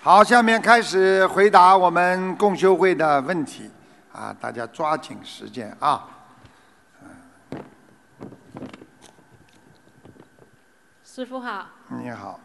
[0.00, 3.68] 好，下面开始回答我们共修会的问题。
[4.12, 6.08] 啊，大家抓紧时间啊。
[11.04, 12.38] 师傅好，你好，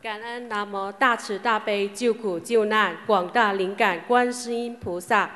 [0.00, 5.28] 感恩南无大慈大悲救苦救难广大灵感观世音菩萨，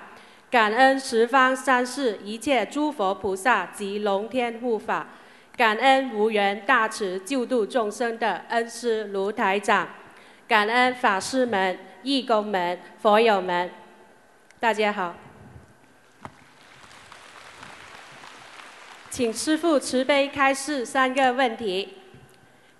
[0.48, 5.08] 感恩十方三世一切诸佛菩萨及龙天护法，
[5.56, 9.88] 感恩无缘大慈救度众生的恩师卢台长，
[10.48, 13.70] 感恩法师们、义工们、佛友们，
[14.58, 15.14] 大家好。
[19.10, 21.96] 请师父慈悲开示三个问题。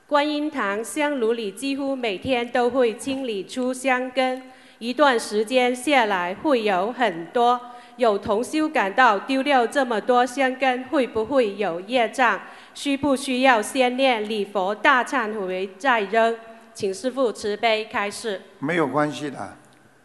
[0.07, 4.45] 观音堂香炉里几乎每天都会清理出香根，
[4.79, 7.61] 一段时间下来会有很多。
[7.99, 12.41] 有同修感到丢掉这么多香根会不会有业障？
[12.73, 16.35] 需不需要先念礼佛大忏悔再扔？
[16.79, 18.41] 请师父慈悲开示。
[18.61, 19.57] 没有关系的，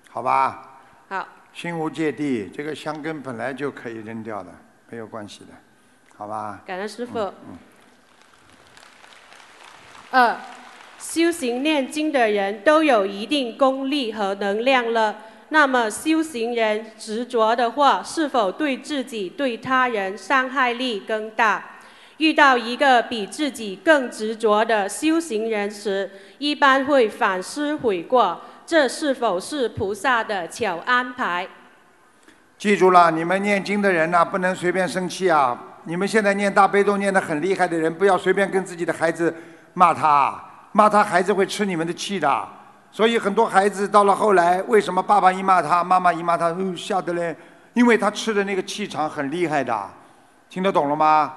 [0.10, 0.80] 好吧？
[1.08, 4.50] 好，心无芥蒂，这个香根本来就可以扔掉的，
[4.90, 5.54] 没有关系的，
[6.18, 6.64] 好吧？
[6.66, 7.20] 感恩师父。
[7.20, 7.58] 嗯。
[10.10, 10.36] 二，
[10.98, 15.18] 修行念经的人都有一定功力和能量了，
[15.50, 21.73] 那么修行人执着的话，是否对自己、对他人伤害力更大？
[22.18, 31.48] 遇到一个比自己更执着的修行人时，一般会反思悔过，这是否是菩萨的巧安排？
[32.58, 35.58] 记住了，你们念经的人呢，不能随便生气啊！
[35.86, 39.36] 你们现在念大悲咒念得很厉害的人，不要随便跟自己的孩子。
[39.74, 40.42] 骂他，
[40.72, 42.48] 骂他，孩子会吃你们的气的。
[42.92, 47.36] 所以很多孩子到了后来，为什么爸爸一骂他，妈妈一骂他，嗯，吓得嘞？
[47.74, 49.90] 因为他吃的那个气场很厉害的，
[50.48, 51.34] 听得懂了吗？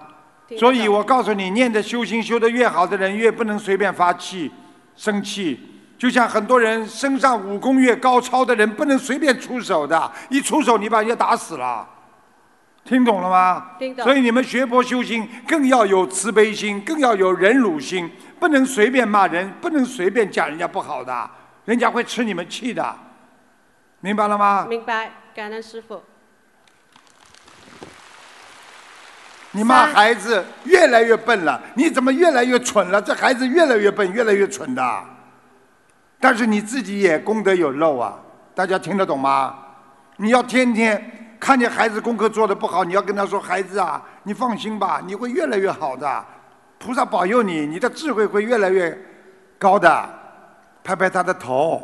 [0.58, 4.50] 所以我告诉你，念的修心修得越好的人，越不能随便发气、
[4.94, 5.58] 生气。
[5.98, 11.88] 就像很多人身上武功越高超的人，不能随便出手的，一出手你把人家打死了。
[12.84, 13.70] 听懂了吗？
[13.78, 14.04] 听懂。
[14.04, 18.08] 所以你们学佛修心，更要有慈悲心，更要有忍辱心。
[18.38, 21.30] 不能随便骂人，不能随便讲人家不好的，
[21.64, 22.94] 人家会吃你们气的，
[24.00, 24.66] 明白了吗？
[24.68, 26.02] 明白，感恩师傅。
[29.56, 33.00] 你骂孩子越来越笨了，你怎么越来越蠢了？
[33.00, 35.00] 这孩子越来越笨，越来越蠢的。
[36.20, 38.18] 但是你自己也功德有漏啊，
[38.54, 39.54] 大家听得懂吗？
[40.16, 46.24] 你要天天看见孩子功课做的不好，你要跟他说：“孩子啊，你放心吧，你会越来越好的。”
[46.78, 48.96] 菩萨保佑你，你的智慧会越来越
[49.58, 50.08] 高的。
[50.82, 51.82] 拍拍他的头，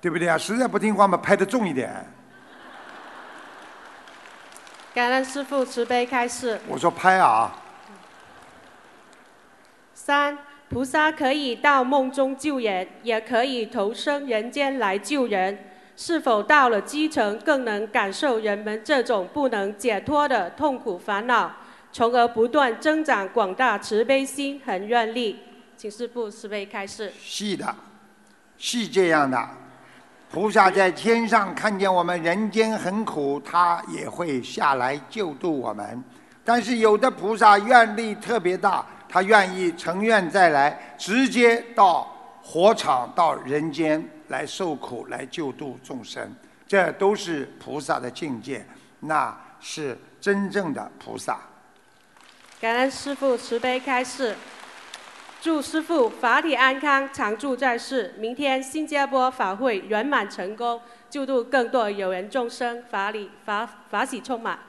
[0.00, 0.36] 对不对啊？
[0.36, 1.90] 实在不听话嘛，拍得重一点。
[4.94, 6.60] 感恩师父慈悲开示。
[6.68, 7.56] 我说拍啊。
[9.94, 10.36] 三，
[10.68, 15.70] 菩萨可以到梦中救人，也可以投生人间来救人。
[15.96, 21.52] 是否到了基层，更能感受人们这种不能解脱的痛苦烦恼？
[21.92, 25.40] 从而不断增长广大慈悲心和愿力，
[25.76, 27.12] 请师父慈悲开示。
[27.20, 27.74] 是的，
[28.58, 29.48] 是这样的。
[30.32, 36.02] 菩萨在天上看见我们人间很苦，他也会下来救度我们。
[36.42, 42.10] 但是有的菩萨愿力特别大，他愿意成愿再来，直接到
[42.42, 46.34] 火场到人间来受苦，来救度众生。
[46.66, 48.64] 这都是菩萨的境界，
[49.00, 51.38] 那是真正的菩萨。
[52.58, 54.34] 感恩师父慈悲开示，
[55.42, 58.14] 祝师傅法体安康，常驻在世。
[58.16, 60.80] 明天新加坡法会圆满成功，
[61.10, 64.60] 救度更多有缘众生，法理法法喜充满。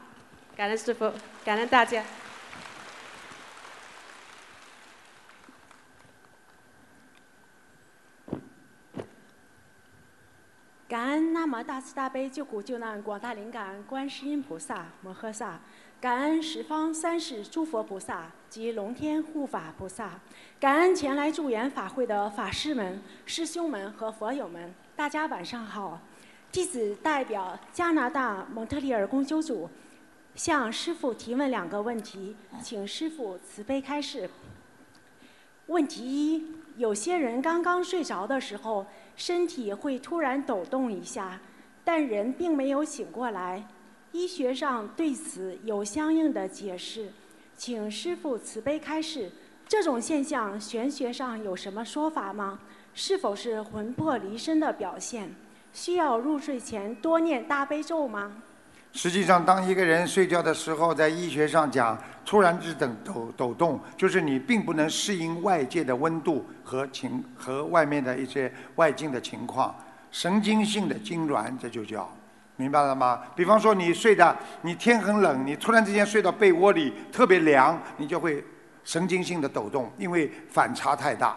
[0.55, 1.13] 感恩师傅，
[1.45, 2.03] 感恩大家。
[10.87, 15.59] 感恩那么大慈大悲救苦救难广大灵感观世音菩萨摩诃萨。
[16.03, 20.19] 感恩十方三世诸佛菩萨及龙天护法菩萨，
[20.59, 26.01] 感恩前来助缘法会的法师们、师兄们和佛友们，大家晚上好。
[26.51, 29.69] 弟子代表加拿大蒙特利尔公修组
[30.35, 34.29] 向师父提问两个问题，请师父慈悲开示。
[35.67, 36.45] 问题一：
[36.75, 38.85] 有些人刚刚睡着的时候，
[39.15, 41.39] 身体会突然抖动一下，
[41.85, 43.65] 但人并没有醒过来。
[44.13, 47.11] 医学上对此有相应的解释，
[47.57, 49.31] 请师父慈悲开示。
[49.67, 52.59] 这种现象，玄学上有什么说法吗？
[52.93, 55.33] 是否是魂魄离身的表现？
[55.73, 58.31] 需要入睡前多念大悲咒吗？
[58.91, 69.75] 实际上，当一个人睡觉的时候，在医学上讲，突然之等抖抖动，就是你并不能适应外界的温度和情和外面的一些外境的情况。
[70.11, 72.07] 神经性的痉挛，这就叫，
[72.63, 73.19] 明白了吗？
[73.35, 78.41] 比方说你睡的，你天很冷，你突然之间睡到被窝里特别凉，你就会
[78.85, 81.35] 神经性的抖动，因为反差太大。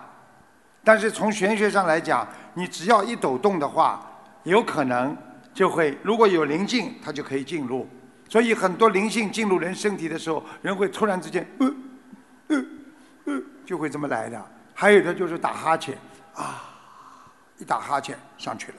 [0.84, 2.24] 但是从玄学上来讲，
[2.54, 4.08] 你只要一抖动的话，
[4.44, 5.16] 有可能
[5.52, 7.88] 就会，如果有灵性，它就可以进入。
[8.28, 11.74] 所以很多灵性进入人身体的时候，人会突然之间，呃，
[12.50, 12.64] 呃，
[13.24, 14.40] 呃，就会这么来的。
[14.74, 15.98] 还有的就是打哈欠，
[16.36, 16.62] 啊，
[17.58, 18.78] 一打哈欠上去了，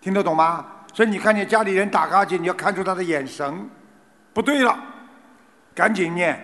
[0.00, 0.64] 听得懂吗？
[0.94, 3.68] 所以你看见家里人打哈欠，你要看出他的眼神
[4.32, 4.78] 不对了，
[5.74, 6.40] 赶紧念，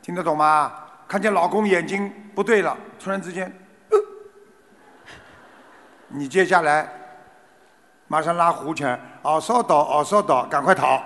[0.00, 0.72] 听得懂吗？
[1.06, 3.46] 看见老公眼睛不对了，突然之间，
[3.90, 3.98] 呃，
[6.08, 6.90] 你接下来
[8.08, 11.02] 马上拉胡拳，哦，稍等，哦，稍等，赶快逃。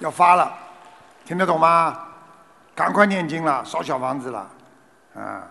[0.00, 0.54] 要发了，
[1.24, 2.08] 听得懂吗？
[2.74, 4.50] 赶快念经了，烧小房子了，
[5.14, 5.48] 啊！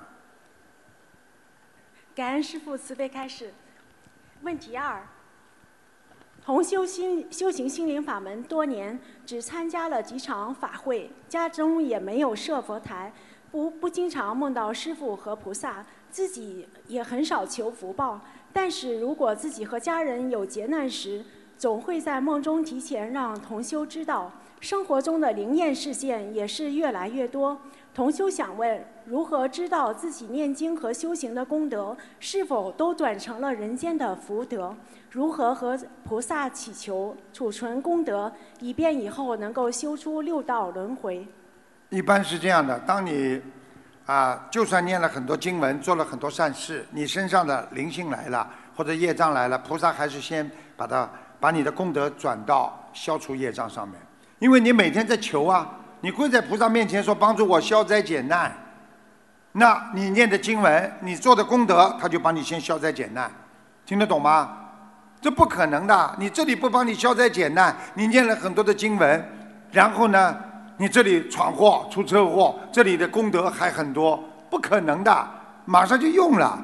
[2.14, 3.52] 感恩师父慈悲开始。
[4.44, 5.04] 问题二：
[6.44, 13.14] 同修心修行心灵法门多年，只参加了几场法会，家中也没有设佛台，
[13.52, 18.20] 不不经常梦到师父和菩萨，自己也很少求福报。
[18.52, 21.24] 但是如果自己和家人有劫难时，
[21.56, 24.32] 总会在梦中提前让同修知道。
[24.60, 27.60] 生活中的灵验事件也是越来越多。
[27.94, 34.74] 同修想问：如何知道自己念经和修行的功德是否都转成了人间的福德？
[35.10, 38.32] 如何和菩萨祈求储存功德，
[38.62, 41.28] 以便以后能够修出六道轮回？
[41.90, 43.42] 一般是这样的：当你
[44.06, 54.00] 啊，就算念了很多经文，做了很多善事，你身上的灵性来了，或者业障来了，菩萨还是先把它把你的功德转到消除业障上面。
[54.40, 55.70] 因为你每天在求啊，
[56.00, 58.50] 你跪在菩萨面前说帮助我消灾解难，
[59.54, 63.30] 那你念的经文，你做的功德，他就帮你先消灾解难，
[63.86, 64.58] 听得懂吗？
[65.20, 69.24] 这不可能的，你这里不帮你消灾解难，你念了很多的经文，
[69.72, 70.36] 然后呢，
[70.78, 75.28] 你这里闯祸出车祸，这里的功德还很多，不可能的，
[75.66, 76.58] 马上就用了。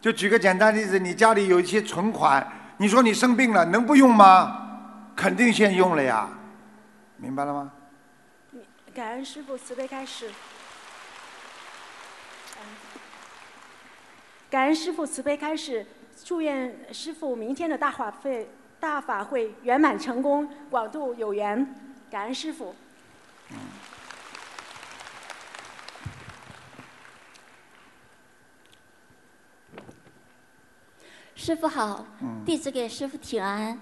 [0.00, 2.46] 就举个简单例子，你家里有一些存款，
[2.76, 4.56] 你说你生病了能不用吗？
[5.16, 6.28] 肯定先用了呀。
[7.16, 7.72] 明白了吗？
[8.94, 10.30] 感恩师父慈悲开始。
[14.50, 15.84] 感恩师父慈悲开示，
[16.24, 18.48] 祝愿师父明天的大法会
[18.80, 21.74] 大法会圆满成功，广度有缘。
[22.10, 22.74] 感恩师父。
[31.34, 32.06] 师傅好，
[32.46, 33.78] 弟子给师傅请安。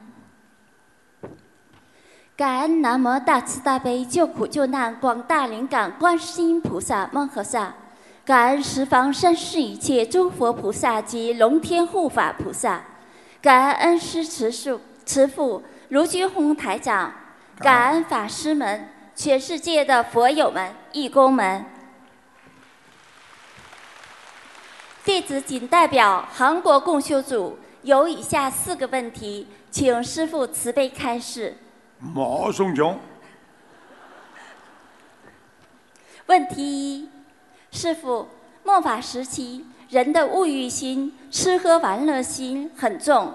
[2.37, 7.75] 感恩南无大慈大悲救苦救难广大灵感观世音菩萨摩诃萨，
[8.27, 12.83] 感恩十方三世一切诸佛菩萨及龙天护法菩萨，
[13.41, 17.15] 感恩恩师慈父慈父卢军宏台长，
[17.59, 21.65] 感恩法师们，全世界的佛友们、义工们。
[25.05, 31.57] 弟子仅代表韩国共修组，有以下四个问题，请师父慈悲开示。
[32.01, 32.99] 马松琼。
[36.27, 37.09] 问题一：
[37.77, 38.27] 师傅，
[38.65, 43.35] 末法时期人的物欲心、吃喝玩乐心很重。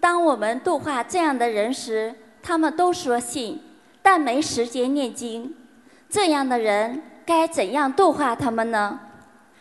[0.00, 2.12] 当我们度化这样的人时，
[2.42, 3.62] 他们都说信，
[4.02, 5.54] 但没时间念经。
[6.10, 8.98] 这样的人该怎样度化他们呢？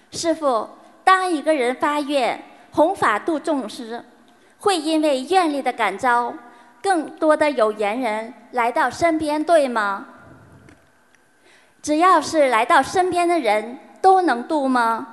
[0.10, 0.68] 师傅，
[1.03, 4.03] 当一个人发愿弘法度众时，
[4.58, 6.34] 会因为愿力的感召。
[6.82, 10.08] 更多的有缘人来到身边，对吗？
[11.82, 15.08] 只要是来到身边的人都能度吗？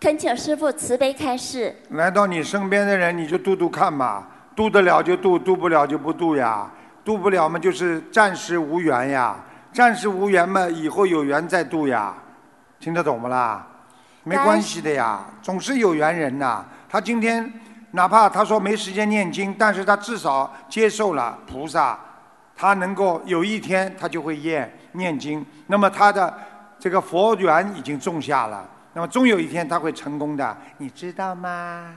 [0.00, 1.74] 恳请师傅慈悲开示。
[1.90, 6.70] 来到你身边的人，你就度度看嘛，度得了就度，度不了就不度呀。
[7.04, 9.36] 度不了嘛，就是暂时无缘呀。
[9.72, 12.14] 暂时无缘嘛，以后有缘再度呀。
[12.80, 13.66] 听得懂不啦？
[14.24, 16.64] 没关系的呀，总是有缘人呐。
[16.88, 17.52] 他今天。
[17.92, 21.98] 哪怕他说没时间念经，但是他至少接受了菩萨，
[22.54, 26.32] 他能够有一天他就会念念经，那么他的
[26.78, 31.94] 这个佛缘已经种下了，那么终有一天他会成功的，你知道吗？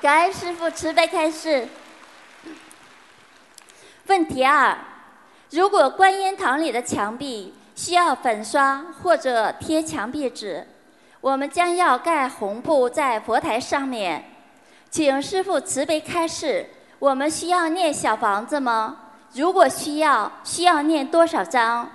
[0.00, 1.68] 感恩师父慈悲开示。
[4.06, 4.76] 问题二：
[5.50, 10.66] 如果观音堂里的墙壁需要粉刷或者贴墙壁纸，
[11.20, 14.24] 我们将要盖红布在佛台上面。
[14.90, 18.96] 请师傅慈悲开示，我们需要念小房子吗？
[19.34, 21.88] 如果需要，需要念多少章？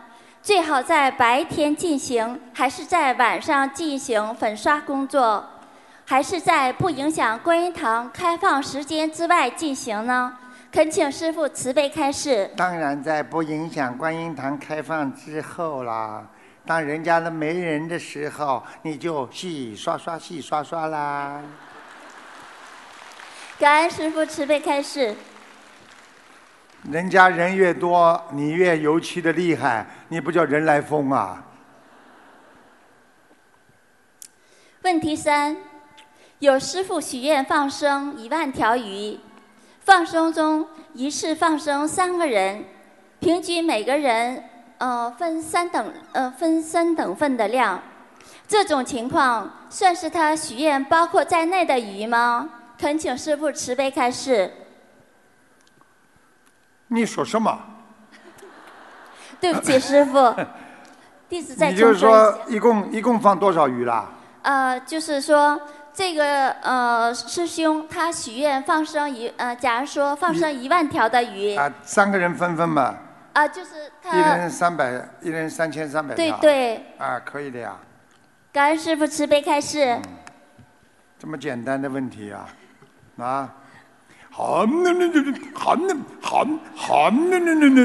[0.47, 5.45] 最好在白天进行，还是在晚上进行粉刷工作？
[6.05, 10.37] 还是在不影响观音堂开放时间之外进行呢？
[10.71, 12.49] 恳请师傅慈悲开示。
[12.55, 16.25] 当然在不影响观音堂开放之后啦。
[16.65, 21.41] 当人家都没人的时候，你就洗刷刷、洗刷刷啦。
[23.59, 25.13] 感恩师傅慈悲开示。
[26.83, 31.43] 人家人越多，你越油漆的厉害，你不叫人来疯啊？
[34.83, 35.57] 问题三：
[36.39, 39.19] 有师傅许愿放生一万条鱼，
[39.81, 42.63] 放生中一次放生三个人，
[43.19, 44.43] 平均每个人
[44.77, 47.81] 呃分三等呃分三等份的量，
[48.47, 52.47] 这种情况算是他许愿包括在内的鱼吗？
[52.77, 54.49] 恳请师傅慈悲开示。
[56.87, 57.59] 你说什么？
[59.39, 60.33] 对不起，师傅，
[61.29, 64.09] 弟子再你就是说，一共一共放多少鱼啦？
[64.41, 65.59] 呃，就是说，
[65.93, 71.55] 这个呃师兄他许愿放生一呃，假如说放生一万条的鱼。
[71.55, 72.95] 啊，三个人分分嘛。
[73.33, 74.17] 啊，就是他。
[74.17, 76.37] 一人三百，一人三千三百条。
[76.39, 76.85] 对对。
[76.97, 77.75] 啊，可以的呀。
[78.51, 79.99] 感恩师傅慈悲开示。
[81.19, 82.47] 这么简单的问题啊，
[83.19, 83.53] 啊。
[84.37, 87.83] 好，那那那那，好那好好那那那那，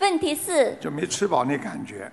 [0.00, 2.10] 问题是就没吃饱那感觉。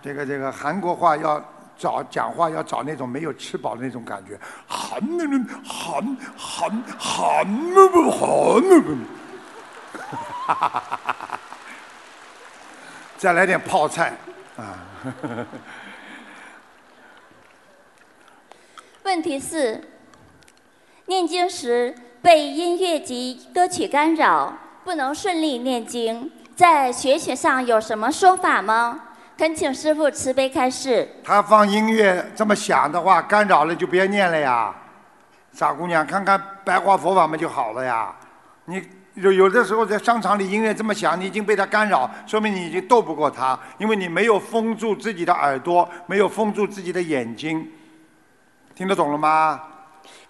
[0.00, 1.44] 这个这个韩国话要
[1.76, 6.02] 找讲话要找那种没有吃饱的那种感觉，好那那好
[6.38, 8.96] 好好那不好那不，
[13.18, 14.16] 再来点泡菜
[14.56, 14.78] 啊。
[19.06, 19.80] 问题四：
[21.06, 29.02] 念经时被音乐及歌曲干扰，不能顺利念经，在学学上有什么说法吗？
[29.38, 31.08] 恳请师傅慈悲开示。
[31.22, 34.74] 他放音乐这么响的话，干扰了就别念了呀，
[35.52, 38.12] 傻姑娘，看看白话佛法嘛就好了呀。
[38.64, 38.82] 你
[39.14, 47.70] 有有的时候在商场里音乐这么响，你已经被他干扰，说明你已经斗不过他，因为你没有封住自己的耳朵，没有封住自己的眼睛。
[48.76, 49.62] 听得懂了吗？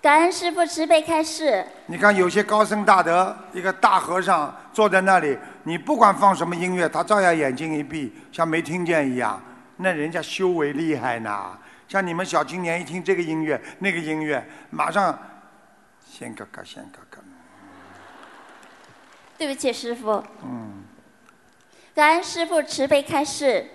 [0.00, 1.66] 感恩师父慈悲开示。
[1.86, 9.42] 你看，有些高僧大德，一个大和尚坐在那里，你不管放什么音乐，他照样眼睛一闭，像没听见一样。
[9.78, 11.58] 那人家修为厉害呢。
[11.88, 15.18] 像你们小青年一听这个音乐、那个音乐，马上
[16.08, 17.18] 先嘎嘎，先嘎嘎。
[19.36, 20.22] 对不起，师傅。
[20.44, 20.84] 嗯。
[21.96, 23.66] 感恩师父慈悲开示。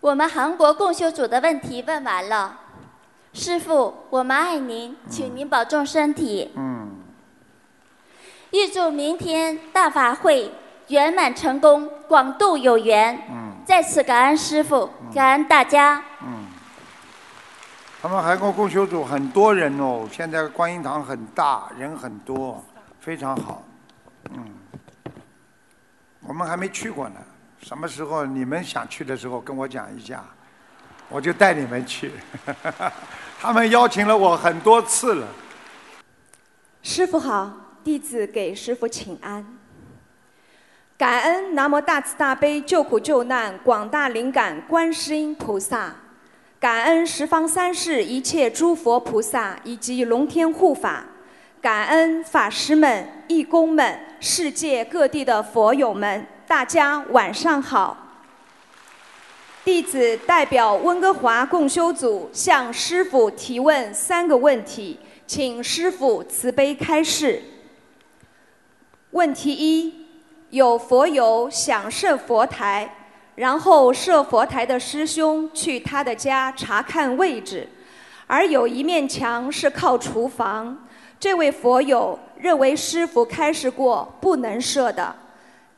[0.00, 2.60] 我们韩国共修组的问题问完了。
[3.32, 6.52] 师傅，我们爱您，请您保重身体。
[6.54, 6.90] 嗯。
[8.50, 10.52] 预祝明天大法会
[10.88, 13.26] 圆满成功，广度有缘。
[13.30, 13.52] 嗯。
[13.64, 16.02] 再次感恩师傅，感恩大家。
[16.22, 16.46] 嗯。
[18.02, 22.62] 他们海国共修组很多人哦，现在观音堂很大，人很多，
[23.00, 23.62] 非常好。
[24.30, 24.44] 嗯。
[26.20, 27.16] 我们还没去过呢，
[27.62, 30.22] 什么时候你们想去的时候跟我讲一下，
[31.12, 32.10] 我就带你们去。
[33.38, 35.26] 他们邀请了我很多次了。
[36.82, 37.52] 师傅好，
[37.84, 39.44] 弟子给师傅请安。
[40.96, 45.94] 感恩南无大慈大悲救苦救难广大灵感观世音菩萨，
[46.58, 51.04] 感恩十方三世一切诸佛菩萨以及龙天护法，
[51.60, 57.98] 感恩法师们、义工们、世界各地的佛友们，大家晚上好。
[59.64, 67.40] 弟子代表温哥华共修组向师傅提问三个问题，请师傅慈悲开示。
[69.12, 69.94] 问题一：
[70.50, 72.92] 有佛友想设佛台，
[73.36, 77.68] 然后设佛台的师兄去他的家查看位置，
[78.26, 80.76] 而有一面墙是靠厨房，
[81.20, 85.14] 这位佛友认为师傅开示过不能设的，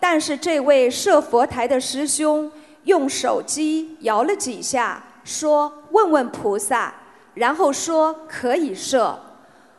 [0.00, 2.50] 但是这位设佛台的师兄。
[2.84, 6.94] 用手机摇了几下，说：“问问菩萨。”
[7.34, 9.18] 然后说：“可以设。”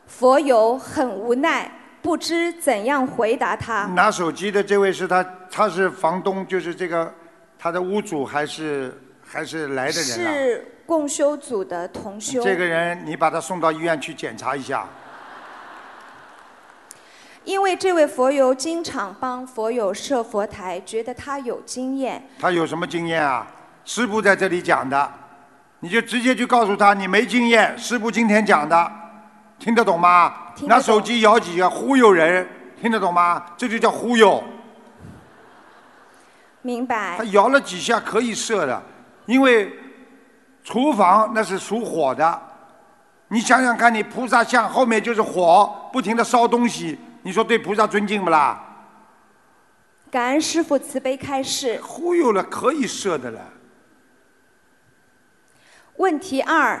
[0.06, 1.70] 佛友很无奈，
[2.02, 3.86] 不知怎样回答他。
[3.86, 7.12] 拿手机的这位是他，他是房东，就是这个
[7.58, 12.42] 他的屋主，还是还是来的人是共修组的同修。
[12.42, 14.88] 这个人，你把他送到医院去检查一下。
[17.46, 22.28] 因为这位佛友经常帮佛友设佛台，觉得他有经验。
[22.40, 23.46] 他有什么经验啊？
[23.84, 25.08] 师傅在这里讲的，
[25.78, 27.78] 你就直接去告诉他你没经验。
[27.78, 28.92] 师傅今天讲的，
[29.60, 30.34] 听得懂吗？
[30.62, 32.44] 拿手机摇几下忽悠人，
[32.82, 33.40] 听得懂吗？
[33.56, 34.42] 这就叫忽悠。
[36.62, 37.22] 明白他。
[37.26, 38.82] 摇了几下可以设的，
[39.26, 39.72] 因为
[40.64, 42.42] 厨房那是属火的。
[43.28, 48.56] 你想想看，你菩萨像后面就是火，不停的烧东西，你说对菩萨尊敬不啦？
[50.12, 51.76] 感恩师傅慈悲开示。
[51.82, 53.40] 忽悠了，可以射的了。
[55.96, 56.80] 问题二：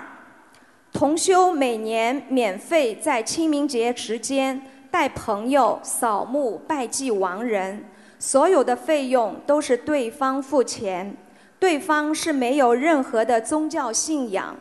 [0.92, 7.84] 同修每年免费在清明节时间带朋友扫墓拜祭亡人，
[8.20, 11.16] 所有的费用都是对方付钱，
[11.58, 14.56] 对方是没有任何的宗教信仰。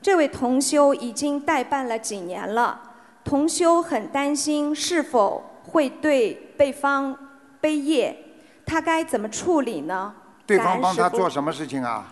[0.00, 2.87] 这位同修已经代办了几年了，
[3.28, 7.14] 同修很担心是否会对对方
[7.60, 8.16] 背业，
[8.64, 10.14] 他该怎么处理呢？
[10.46, 12.10] 对方帮他做什么事情啊？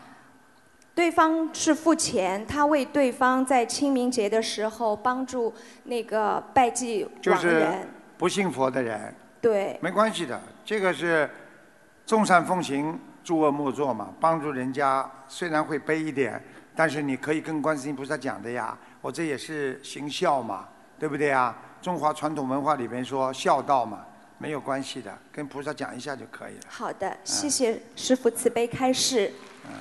[0.94, 5.54] 对方是付钱，他为对方在清明节的时候帮助
[5.84, 7.66] 那个拜祭就是。
[8.18, 11.30] 不信佛的人，对，没关系的，这个是
[12.04, 14.12] 众善奉行，诸恶莫作嘛。
[14.20, 16.42] 帮助人家虽然会背一点，
[16.74, 20.66] 但是你可以跟观世音菩萨讲的呀，我这也是行孝嘛，
[20.98, 21.56] 对不对啊？
[21.82, 24.04] 中华传统文化里边说孝道嘛，
[24.38, 26.62] 没有关系的，跟菩萨讲一下就可以了。
[26.68, 29.32] 好的，谢谢师傅慈悲开示。
[29.66, 29.72] 嗯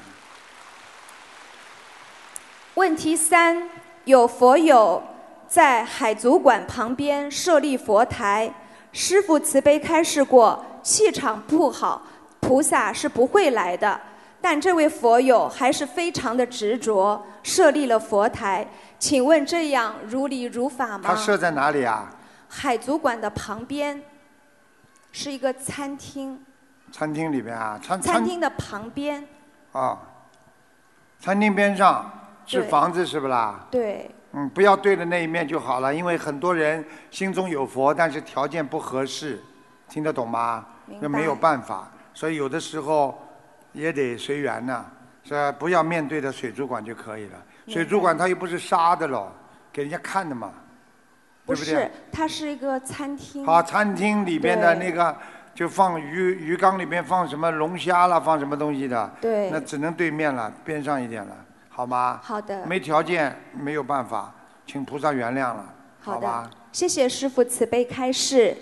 [2.76, 3.70] 问题三：
[4.04, 5.02] 有佛友
[5.48, 8.54] 在海族馆旁边设立佛台，
[8.92, 12.06] 师傅慈悲开示过，气场不好，
[12.42, 14.00] 菩萨是不会来的。
[14.42, 18.68] 但这位佛友还是非常的执着，设立了佛台。
[19.06, 21.04] 请问这样如理如法吗？
[21.04, 22.12] 它设在哪里啊？
[22.50, 24.02] 海族馆的旁边
[25.12, 26.44] 是一个餐厅，
[26.92, 27.80] 餐厅里边啊？
[27.84, 29.24] 餐餐厅的旁边，
[29.74, 30.02] 啊，
[31.20, 32.12] 餐厅边上
[32.48, 33.68] 是房子是不啦？
[33.70, 39.40] 对，嗯，不要对着那一面就好了，因为很多人心中有佛，但是条件不合适，
[39.88, 40.66] 听得懂吗？
[40.88, 43.24] 明那没有办法，所以有的时候
[43.72, 44.84] 也得随缘呐，
[45.24, 45.52] 是吧？
[45.52, 47.38] 不要面对着水族馆就可以了。
[47.68, 49.32] 水族馆它又不是杀的喽，
[49.74, 50.52] 给人家看的嘛，
[51.46, 53.46] 不对不对是？，它是一个餐厅。
[53.46, 55.16] 好，餐厅里边的那个
[55.54, 61.36] 就放鱼鱼缸里面放什么龙虾啦，放什么东西的，对那只能对面了，边上一点了，
[61.70, 62.20] 好吗？
[62.22, 64.34] 好的，没条件没有办法，
[64.68, 65.66] 请菩萨原谅了，
[66.02, 68.56] 好吧的？，谢谢师傅慈悲开示。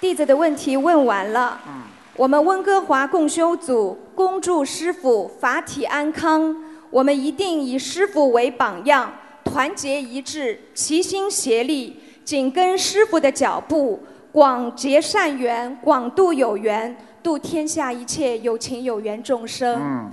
[0.00, 1.60] 弟子的问题问完了。
[1.66, 1.82] 嗯
[2.16, 6.56] 我们温哥华共修组恭祝师傅法体安康。
[6.90, 9.12] 我们一定以师傅为榜样，
[9.44, 19.80] 团结一致，齐心协力，紧跟师傅的脚步，广结善缘，广度有缘，度天下一切有情有缘众生。
[19.80, 20.12] 嗯，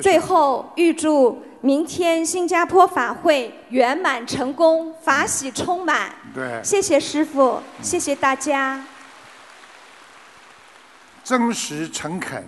[0.00, 6.10] 最后预祝明天新加坡法会圆满成功，法喜充满。
[6.34, 8.84] 对谢谢师傅，谢谢大家。
[11.22, 12.42] 真实诚恳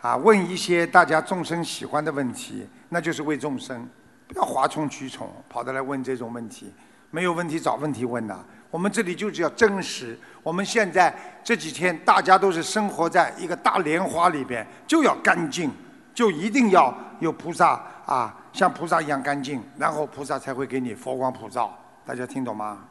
[0.00, 3.88] 啊，问一些大家众生喜欢的问题，那就是为众生，
[4.28, 6.72] 不要哗众取宠，跑得来问这种问题，
[7.10, 8.38] 没有问题找问题问呐、
[8.70, 10.16] 我们这里就是要真实。
[10.44, 15.72] 我们现在这几天大家都是生活在一个大莲花里边，就要干净，
[16.14, 21.76] 就一定要有菩萨啊，像菩萨一样干净，然后菩萨才会给你佛光普照。
[22.06, 22.84] 大家听懂吗？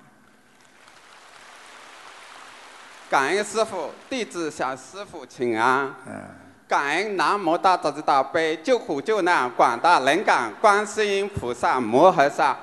[3.10, 5.96] 感恩师傅，弟子向师傅请安。
[6.06, 6.24] 嗯，
[6.67, 12.58] 感恩南无大慈大悲救苦救难广大灵感观世音菩萨摩诃萨，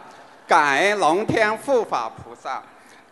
[0.48, 2.62] 感恩龙天护法菩萨，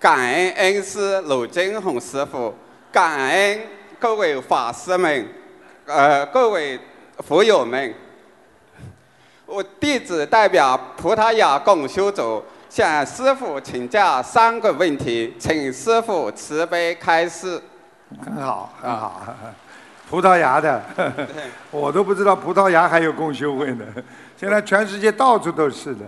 [0.01, 2.55] 感恩恩师鲁金红师傅，
[2.91, 3.61] 感恩
[3.99, 5.29] 各位法师们，
[5.87, 6.81] 呃，各位
[7.19, 7.95] 佛友们。
[9.45, 17.63] 我弟子代表葡萄牙共修组向师傅请教三个问题，请师傅慈悲开示。
[18.25, 19.23] 很好，很好。
[20.09, 20.83] 葡萄牙的，
[21.71, 23.85] 我都不知道葡萄牙还有共修会呢。
[24.39, 26.07] 现在全世界到处都是的。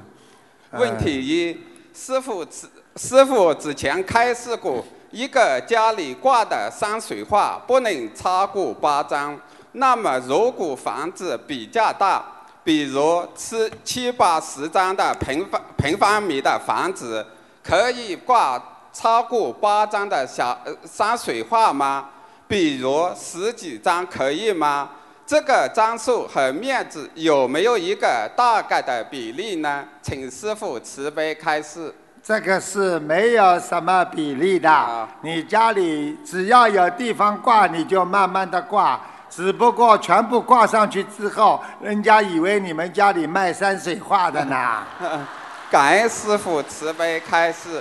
[0.71, 1.61] 问题一：
[1.93, 9.39] 师傅之师傅之前开示过，一个家里挂的山水画不能超过八张。
[9.73, 12.25] 那么，如果房子比较大，
[12.65, 17.25] 比如七七八十张的平方平方米的房子，
[17.63, 18.61] 可以挂
[18.95, 22.09] 超过八张的小呃山水画吗？
[22.51, 24.91] 比如十几张可以吗？
[25.25, 29.85] 这个张数和面积有没有一个大概的比例呢？
[30.03, 31.95] 请师傅慈悲开示。
[32.21, 34.69] 这个是没有什么比例的。
[34.69, 39.01] 啊，你家里只要有地方挂，你就慢慢的挂。
[39.31, 44.83] 只不过全部挂上去之后，人家以为你们家里卖山水画的呢。
[45.71, 47.81] 感恩师傅慈悲开示。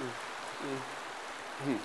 [0.00, 0.08] 嗯。
[0.64, 0.68] 嗯。
[1.66, 1.78] 嗯。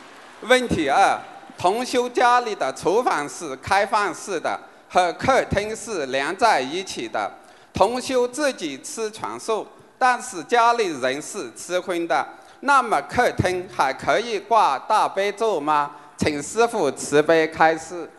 [0.48, 1.20] 问题二：
[1.64, 7.32] 同修家里的厨房是开放式的，和客厅是连在一起的。
[7.72, 9.66] 同修自己吃全素，
[9.98, 12.28] 但是家里人是吃荤的。
[12.60, 15.92] 那么客厅还可以挂大悲咒吗？
[16.18, 18.10] 请师傅慈悲开示。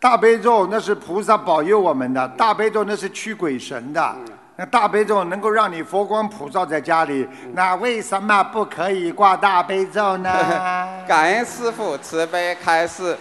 [0.00, 4.16] 大悲咒那是菩萨保佑我们的，大悲咒那是驱鬼神的。
[4.60, 10.28] 那大悲咒能够让你佛光普照在家里，那为什么不可以挂大悲咒呢？
[11.06, 13.16] 感恩师傅慈悲开示。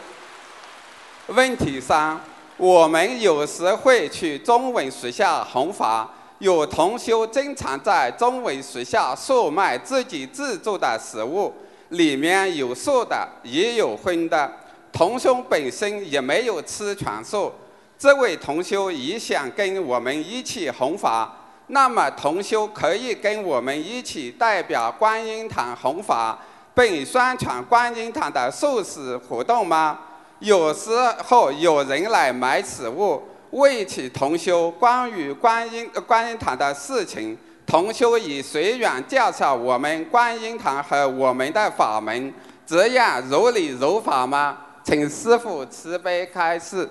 [1.27, 2.19] 问题三：
[2.57, 11.53] 我们有时会去中文学校弘法，有同修经常在中文学校售卖自己制作的食物，
[11.89, 14.51] 里面有素的，也有荤的。
[14.91, 17.53] 同修本身也没有吃全素，
[17.99, 21.35] 这位同修也想跟我们一起弘法，
[21.67, 26.37] 那么同修可以跟我们一起代表观音堂弘法，
[26.75, 29.99] 并宣传观音堂的素食活动吗？
[30.39, 30.91] 有时
[31.25, 42.31] 候有人来买食物，问起同修关于观音观音堂的事情，同修以随缘介绍我们观音堂和我们的法门，
[42.63, 44.59] 这样如理如法吗？
[44.83, 46.87] 请师傅慈悲开示。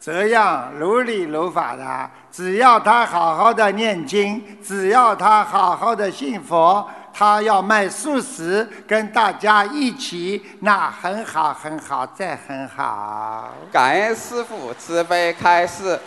[0.00, 13.48] 这样如理如法的，只要他好好的念经，只要他好好的信佛，他要卖素食，跟大家一起，那很好，很好，再很好。
[13.72, 15.98] 感恩师傅慈悲开示。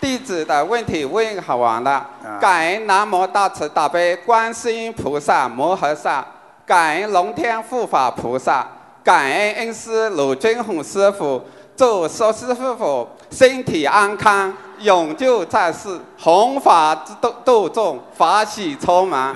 [0.00, 2.04] 弟子的问题问好完了。
[2.40, 6.26] 感恩南无大慈大悲观世音菩萨摩诃萨，
[6.66, 8.66] 感恩龙天护法菩萨。
[9.04, 11.44] 感恩恩师鲁军宏师傅，
[11.76, 19.34] 祝苏师傅身体安康，永久在世，弘法度度众，法喜充满。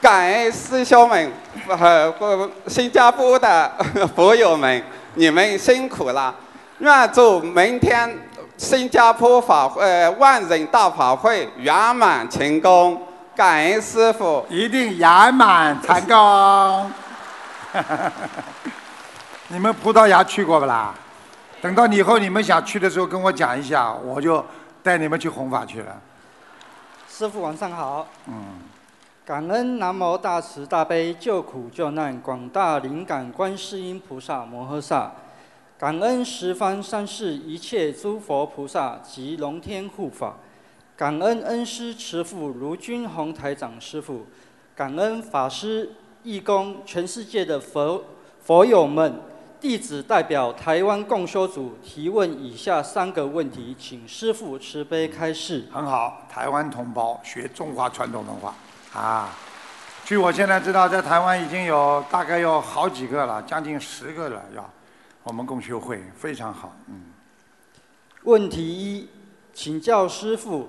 [0.00, 1.32] 感恩师兄们
[1.68, 3.70] 和新加坡的
[4.14, 4.82] 佛友们，
[5.14, 6.34] 你们辛苦了。
[6.78, 8.16] 愿祝明天
[8.56, 13.02] 新加坡法呃万人大法会圆满成功。
[13.36, 16.90] 感恩师傅，一定圆满成功。
[19.50, 20.94] 你们葡萄牙去过不啦？
[21.62, 24.44] 等到以后你们想去的时候，跟我讲一下，我就
[24.82, 26.00] 带你们去弘法去了。
[27.08, 28.06] 师傅晚上好。
[28.26, 28.60] 嗯。
[29.24, 35.12] 感恩南无大慈大悲救苦救难广大灵感观世音菩萨摩诃萨，
[35.78, 40.34] 感恩十方三世一切诸佛菩萨及龙天护法，
[40.94, 44.26] 感恩恩师慈父卢军宏台长师傅，
[44.76, 45.92] 感恩法师。
[46.24, 48.04] 义工，全世界的佛
[48.42, 49.20] 佛友们，
[49.60, 55.64] 弟子代表台湾共修组提问以下三个问题，请师父慈悲开示。
[55.72, 58.54] 很好，台湾同胞学中华传统文化
[58.92, 59.30] 啊。
[60.04, 64.70] 据我现在知道，在台湾已经有大概有好几个了，将近十个了，要
[65.24, 66.76] 我们共修会非常好。
[66.86, 67.06] 嗯。
[68.22, 69.08] 问题一，
[69.52, 70.68] 请教师父，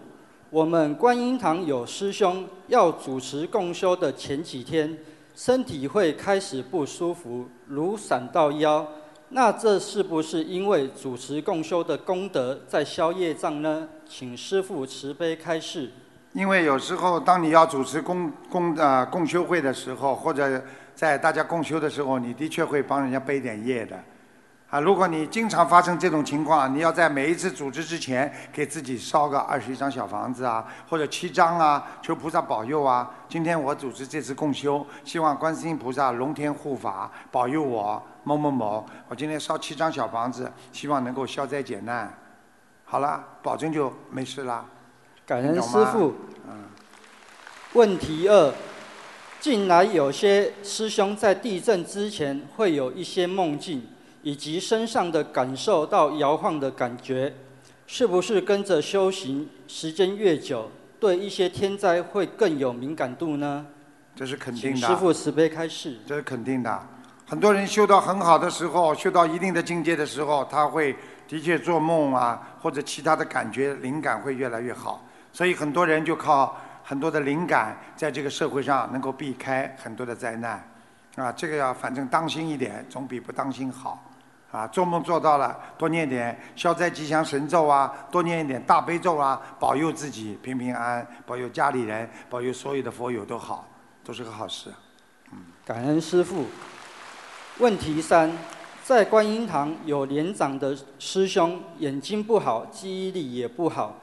[0.50, 4.98] 我们观音堂有师兄要主持共修的前几天。
[5.40, 8.86] 身体会开始不舒服，如闪到腰，
[9.30, 13.88] 那这是不是因为主持共修的功德在消业障呢？
[14.06, 15.92] 请师父慈悲开示。
[16.34, 20.62] 因为有时候当你要主持共共呃共修会的时候，或者
[20.94, 23.98] 在大家共修的时候，你的确会帮人家背点业的。
[24.70, 33.10] 啊，如果你经常发生这种情况，你要在每一次组织之前给自己烧个二十一张小房子啊，或者七张啊，求菩萨保佑啊。
[33.28, 38.86] 今天我组织这次共修，希望观世音菩萨龙天护法保佑我某某某。
[39.08, 42.14] 我今天烧七张小房子，希望能够消灾解难。
[42.86, 44.64] 好了，保证就没事了。
[45.26, 46.14] 感恩师傅。
[46.48, 46.66] 嗯。
[47.74, 48.54] 问题二：
[49.40, 53.88] 近来有些师兄在地震之前会有一些梦境。
[54.22, 57.34] 以及身上的感受到摇晃的感觉，
[57.88, 63.66] 是不是跟着修行时间越久，对一些天灾会更有敏感度呢？
[64.16, 64.88] 这是肯定的。
[64.88, 65.98] 师父慈悲开示。
[66.06, 66.88] 这是肯定的。
[67.26, 70.96] 很多人修到很好的时候，修到一定的境界的时候，他会
[71.28, 75.06] 的确做梦啊，或者其他的感觉灵感会越来越好。
[75.32, 80.68] 所以很多人就靠很多的灵感，在这个社会上能够避开很多的灾难。
[81.16, 84.04] 啊，这个要反正当心一点，总比不当心好。
[84.52, 93.68] 啊，做梦做到了，多念点消灾吉祥神咒啊，多念一点大悲咒啊，保佑自己平平安安，保佑家里人，保佑所有的佛友都好，
[94.04, 94.72] 都是个好事。
[95.32, 96.46] 嗯，感恩师父。
[97.60, 98.32] 问题三，
[98.84, 103.98] 在观音堂有年长的师兄，眼睛不好，记忆力也不好，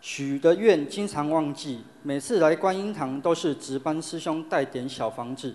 [0.00, 5.54] 许的愿经常忘记，每次来观音堂都是值班师兄带点小房子。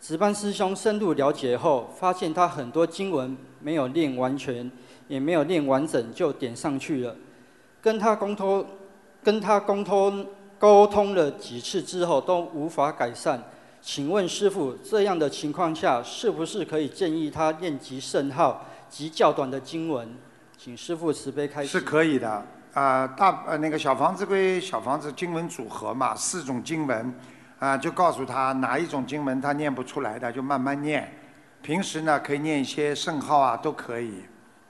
[0.00, 4.70] 值班师兄深入了解后，发现他很多经文没有念完全，
[5.08, 7.16] 也没有念完整就点上去了。
[7.82, 8.64] 跟他沟通，
[9.22, 10.26] 跟他沟通
[10.58, 13.42] 沟通了几次之后都无法改善。
[13.80, 20.08] 请问师傅，这样的情况下，是不是可以建议他念及圣号及较短的经文？
[20.56, 21.78] 请师傅慈悲开示。
[21.78, 22.44] 是可以的。
[22.74, 27.14] 啊、大呃那个小房子归小房子经文组合嘛，四种经文，
[27.58, 31.12] 啊、就告诉他哪一种经文他念不出来的，就慢慢念。
[31.60, 34.22] 平时呢，可以念一些圣号啊，都可以，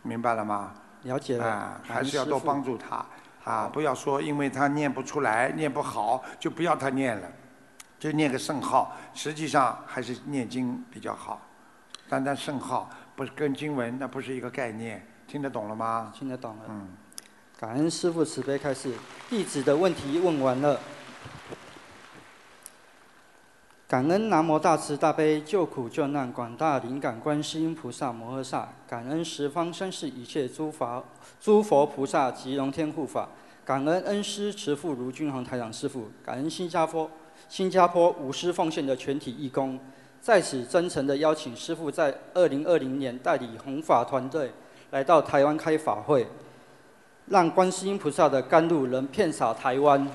[0.02, 0.72] 明白了吗？
[1.02, 1.44] 了解了。
[1.44, 3.04] 啊，还是要多帮助他
[3.44, 7.28] 啊，不要说因为他念不出来、念不好就不要他念了，
[7.98, 8.96] 就念个圣号。
[9.12, 11.42] 实际上还是念经比较好，
[12.08, 16.10] 单单圣号不是跟经文那不是一个概念，听得懂了吗？
[16.14, 16.62] 听得懂了。
[16.70, 16.88] 嗯，
[17.60, 18.94] 感恩师父慈悲开示，
[19.28, 20.80] 弟子的问题问完了。
[23.88, 31.02] 感恩南无大慈大悲救苦救难广大灵感观世音菩萨摩诃萨，感恩十方三世一切诸佛
[31.40, 33.26] 诸佛菩萨及龙天护法，
[33.64, 37.10] 感恩恩师慈父卢军宏台长师父，感恩新加坡
[37.48, 39.80] 新加坡无私奉献的全体义工，
[40.20, 44.52] 在此真诚的邀请师父在二零二零年带领弘法团队
[44.90, 46.26] 来到台湾开法会，
[47.28, 50.06] 让观世音菩萨的甘露能遍洒台湾。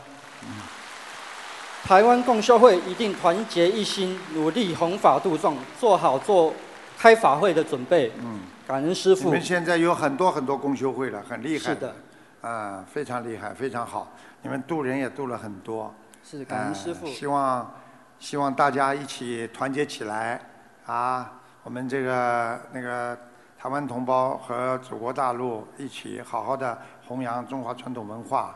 [1.84, 6.54] 台湾共修会一定团结一心，努力弘法度众，做好做
[6.98, 8.10] 开法会的准备。
[8.20, 9.26] 嗯，感恩师父。
[9.26, 11.66] 你们现在有很多很多共修会了，很厉害。
[11.66, 11.94] 是的。
[12.42, 14.08] 啊，非常厉害，非常好。
[14.42, 15.94] 你们渡人也渡了很多。
[16.24, 17.74] 是感恩师父呃希望
[18.18, 20.40] 希望大家一起团结起来
[20.86, 21.34] 啊！
[21.64, 23.18] 我们这个那个
[23.60, 28.54] 台湾同胞和祖国大陆一起好好的弘扬中华传统文化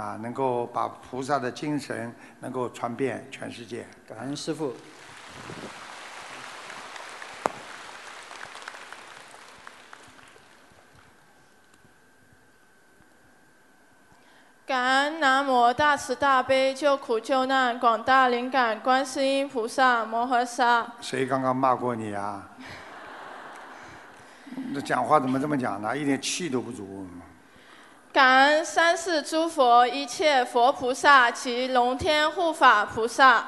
[0.00, 2.10] 啊，能够把菩萨的精神
[2.40, 3.86] 能够传遍全世界。
[4.08, 4.74] 感恩师父。
[14.66, 20.86] 感恩南无大慈大悲救苦救难广大灵感观世音菩萨摩诃萨。
[21.00, 22.48] 谁刚刚骂过你啊？
[24.72, 25.94] 这讲话怎么这么讲呢？
[25.94, 27.06] 一点气都不足。
[28.12, 33.44] 感恩三世诸佛一切佛菩萨及龙天护法菩萨。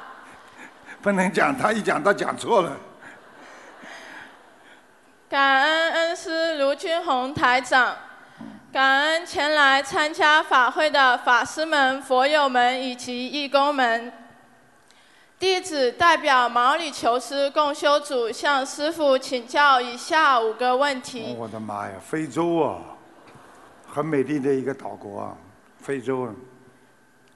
[1.01, 2.77] 不能讲，他一讲他讲错了。
[5.29, 7.93] 感恩恩师卢军宏台长，
[8.71, 14.13] 感恩前来参加法会的法师们、佛友们以及义工们。
[15.39, 21.35] 弟子代表毛里求斯共修组向师父请教以下五个问题。
[21.37, 22.79] 我的妈呀，非洲啊，
[23.93, 25.37] 很美丽的一个岛国啊，
[25.79, 26.27] 非洲。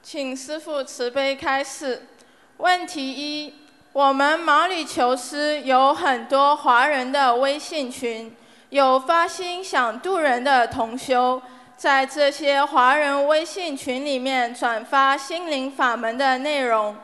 [0.02, 2.08] 请师父慈悲开示。
[2.56, 3.54] 问题一：
[3.92, 8.34] 我们毛里求斯有很多华人的微信群，
[8.70, 11.40] 有发心想渡人的同修，
[11.76, 16.96] 在这些华人微信群里面转发心灵法门的内容，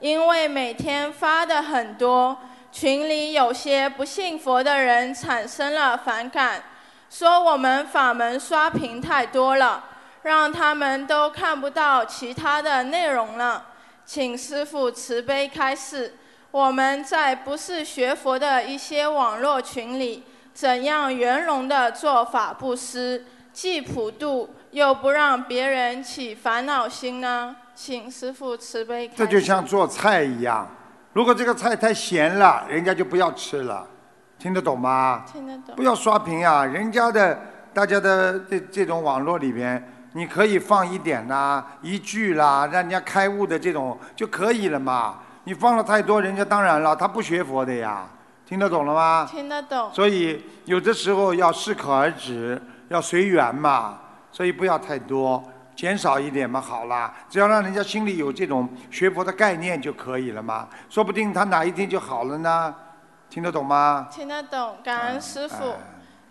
[0.00, 2.38] 因为每天发的很多，
[2.72, 6.62] 群里有些不信佛的人产生了反感，
[7.12, 9.84] 说我们法门刷屏太多了，
[10.22, 13.66] 让他们都看不到其他的内容了。
[14.06, 16.14] 请师父慈悲开示，
[16.50, 20.22] 我们在不是学佛的一些网络群里，
[20.54, 27.54] 怎样圆融的做法布施，既普度又不让别人起烦恼心呢？
[27.74, 29.18] 请师父慈悲开示。
[29.18, 30.66] 这就像做菜一样，
[31.12, 33.86] 如果这个菜太咸了，人家就不要吃了，
[34.42, 35.22] 听得懂吗？
[35.24, 35.76] 听得懂。
[35.76, 36.64] 不要刷屏啊！
[36.64, 37.38] 人家的
[37.72, 39.80] 大家的这这种网络里边，
[40.14, 45.20] 你可以放一点啦、一句啦，让人家开悟的这种就可以了嘛。
[45.44, 48.04] 你放了太多，人家当然了，他不学佛的呀，
[48.44, 49.28] 听得懂了吗？
[49.30, 49.88] 听得懂。
[49.92, 54.00] 所以有的时候要适可而止，要随缘嘛。
[54.32, 55.40] 所以不要太多，
[55.76, 57.14] 减少一点嘛，好啦。
[57.30, 60.66] 只要让人家心里有这种学佛的概念就可以了嘛。
[60.90, 62.74] 说不定他哪一天就好了呢，
[63.32, 64.08] 听得懂吗？
[64.12, 65.70] 听得懂，感恩师父。
[65.70, 65.76] 哎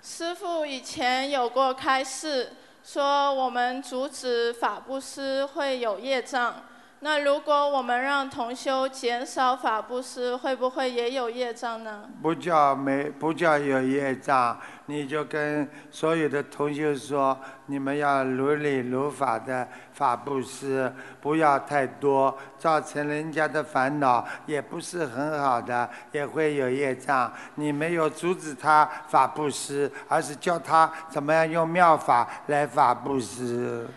[0.04, 6.56] 师傅以前有过开示，说我们阻止法布施会有业障。
[7.00, 12.08] 那如果我们让同修减少法布施，会不会也有业障呢？
[12.22, 14.60] 不叫没不叫有业障，
[14.92, 27.32] 你就跟所有的同学说，你们要如理如法的法布施，不要太多，造成人家的烦恼也不是很好的，也会有业障。
[27.56, 33.88] 你没有阻止他法布施，而是教他怎么样用妙法来法布施。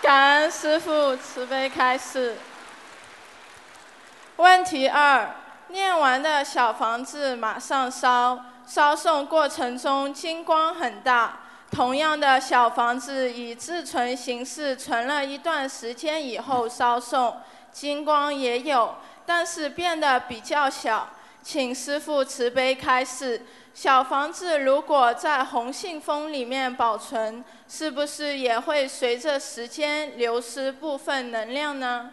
[0.00, 2.36] 感恩师父慈悲开示。
[4.36, 5.28] 问题二：
[5.68, 11.40] 念完的小房子马上烧，烧送过程中金光很大。
[11.72, 17.38] 同样的小房子以自存形式存了一段时间以后烧送，
[17.72, 18.94] 金光也有，
[19.26, 21.08] 但是变得比较小。
[21.42, 32.10] 请师父慈悲开示，小房子如果在红信封里面保存，是不是也会随着时间流失部分能量呢？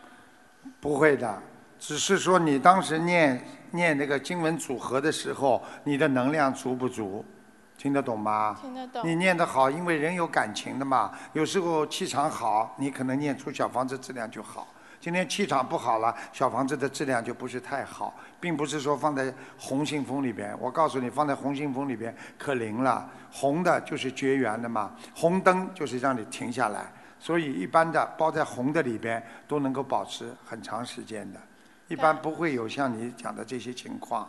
[0.79, 1.39] 不会的，
[1.79, 7.23] 只是说你当时念念那个经文组合的时候，你的能量足不足？
[7.77, 8.57] 听得懂吗？
[8.59, 9.05] 听得懂。
[9.05, 11.11] 你念得好，因为人有感情的嘛。
[11.33, 14.67] 有时候气场好，你可能念出小房子质量就好。
[14.99, 20.57] 今天气场不好了，小房子的质量就不是太好，并不是说放在红信封里边。
[20.59, 23.07] 我告诉你，放在红信封里边可灵了。
[23.31, 26.91] 红的就是绝缘的嘛，红灯就是让你停下来。
[27.19, 31.39] 所以一般的包在红的里边都能够保持很长时间的，
[31.87, 34.27] 一般不会有像你讲的这些情况。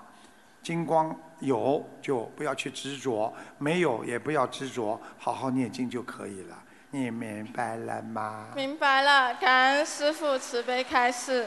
[0.63, 6.57] 金光有就不要去执着，没有也不要执着，好好念经就可以了。
[6.91, 8.49] 你明白了吗？
[8.55, 11.47] 明白了，感恩师父慈悲开示。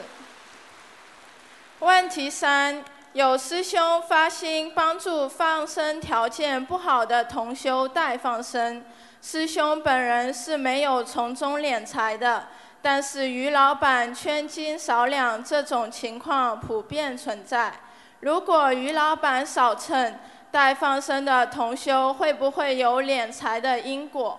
[1.80, 8.84] 问题三：有师兄发心帮助放生条件不好的同修代放生，
[9.20, 12.48] 师兄本人是没有从中敛财的，
[12.82, 17.72] 但是于老板圈金少两这种情况普遍存在。
[18.20, 20.14] 如果于老板少称，
[20.50, 24.38] 带放生的同修会不会有敛财的因果？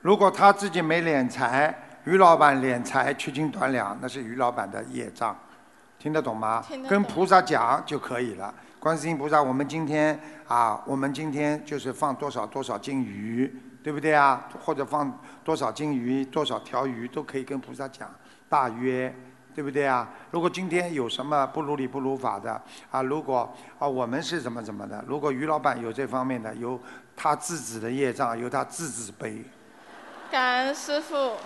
[0.00, 5.36] 如果他自己没敛财，于老板敛财缺斤短两，那是于老板的业障，
[5.98, 6.64] 听得懂吗？
[6.68, 8.54] 懂跟菩萨讲就可以了。
[8.78, 13.52] 观世音菩萨，我们今天啊，我们今天就是放多少多少斤鱼，
[13.86, 14.48] 对不对啊？
[14.64, 18.12] 或者放多少斤鱼、多少条鱼，都可以跟菩萨讲，
[18.48, 19.14] 大约。
[19.54, 20.10] 对不对啊？
[20.32, 26.78] 如果今天有什么不如理不如法的啊，如果啊我们是怎么怎么的，如果于老板有这方面的，有
[27.16, 29.42] 他自己的业障，由他自己背。
[30.30, 31.36] 感恩师傅。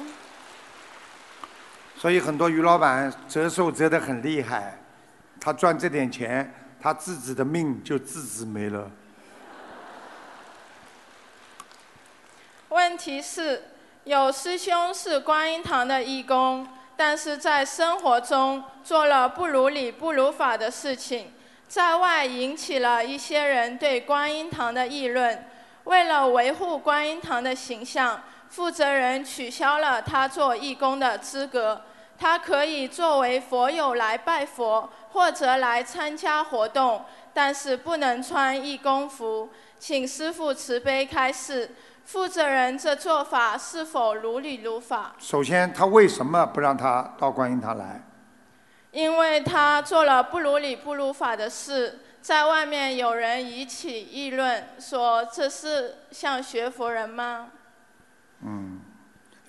[1.95, 4.77] 所以很多于老板折寿折得很厉害，
[5.39, 8.91] 他赚这点钱，他自己的命就自己没了。
[12.71, 13.65] 问题是，
[14.05, 21.33] 有师兄是观音堂的义工，但是在生活中做了不如理不如法的事情，
[21.67, 25.47] 在外引起了一些人对观音堂的议论。
[25.85, 31.83] 为了维护观音堂的形象，负责人取消了他做义工的资格。
[32.17, 37.03] 他可以作为佛友来拜佛，或者来参加活动，
[37.35, 39.49] 但是不能穿义工服。
[39.79, 45.15] 请师父慈悲开示，负责人这做法是否如理如法？
[45.19, 48.03] 首先，他为什么不让他到观音堂来？
[48.91, 57.49] 因为他做了不如理不如法的事，在外面有人引起议论，说这是像学佛人吗？
[58.43, 58.81] 嗯，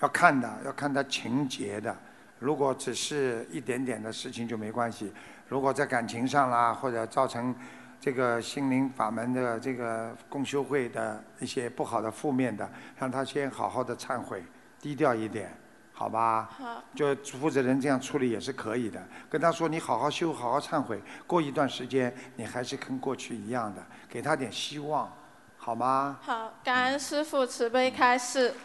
[0.00, 1.96] 要看的，要看他情节的。
[2.38, 5.12] 如果只是一点点的事情就没关系，
[5.48, 7.54] 如果在感情上啦，或者造成
[8.02, 14.42] 这个心灵法门的这个共修会的一些不好的负面的，让他先好好的忏悔，
[14.80, 15.56] 低调一点，
[15.92, 16.50] 好吧？
[16.58, 16.82] 好。
[16.96, 25.08] 就负责人这样处理也是可以的，跟他说你好好修，好好忏悔，过一段时间你还是跟过去一样的，给他点希望，
[25.56, 26.18] 好吗？
[26.22, 28.52] 好，感恩师父慈悲开示。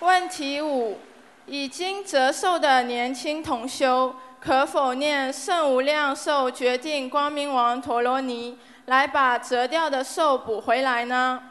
[0.00, 0.98] 问题五：
[1.46, 4.14] 已经折寿的年轻同修，
[4.46, 11.42] 可否念圣无量寿决定光明王陀罗尼，来把折掉的寿补回来呢？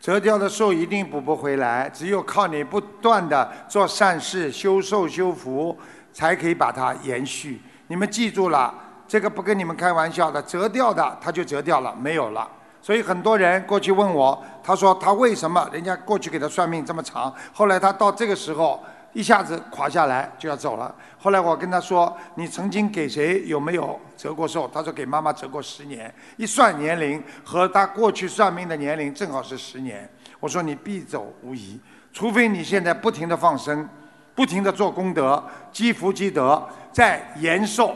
[0.00, 5.76] 折掉的寿一定补不回来，只有靠你不断的做善事、修寿修福，
[6.12, 7.60] 才可以把它延续。
[7.88, 8.72] 你们记住了，
[9.08, 12.48] 这个不跟你们开玩笑的，折掉的它就折掉了，没有了。
[12.80, 18.80] 所以很多人过去问我，他说他为什么人家过去给他算命这么长，后来他到这个时候
[19.12, 20.94] 一下子垮下来就要走了。
[21.18, 24.68] 后来我跟他说，你曾经给谁有没有折过寿？
[24.72, 30.08] 他说给妈妈折过十年，一算年龄和他过去算命的年龄正好是十年。
[30.40, 31.78] 我说你必走无疑，
[32.12, 33.88] 除非你现在不停的放生，
[34.34, 37.94] 不停的做功德，积福积德，在延寿。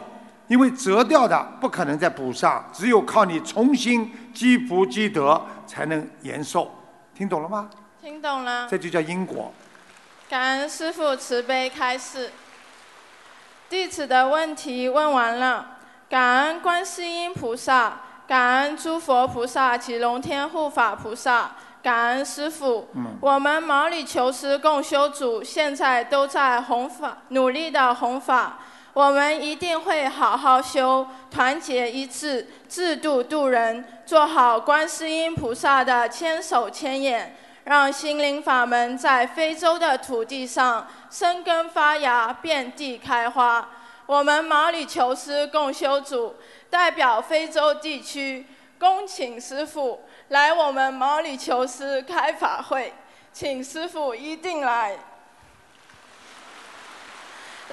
[0.48, 6.70] 因为折掉的不可能再补上，只有靠你重新积福积德才能延寿，
[7.12, 7.68] 听懂了吗？
[8.00, 8.68] 听懂了。
[8.68, 9.52] 这就叫因果。
[10.28, 12.32] 感恩师父慈悲开示。
[13.68, 15.76] 弟子的问题问完了，
[16.08, 21.52] 感恩观世音菩萨，感恩诸佛菩萨及龙天护法菩萨，
[21.82, 22.88] 感恩师父。
[22.94, 23.16] 嗯。
[23.20, 28.58] 我们毛里求斯共修组现在都在弘法，努力的弘法。
[28.94, 37.36] 我们一定会好好修，团结一致，制度度人，做好观世音菩萨的千手千眼，
[37.66, 43.68] 让心灵法门在非洲的土地上生根发芽，遍地开花。
[44.06, 46.36] 我们毛里求斯共修组
[46.70, 48.46] 代表非洲地区，
[48.78, 52.94] 恭请师父来我们毛里求斯开法会，
[53.32, 54.96] 请师父一定来。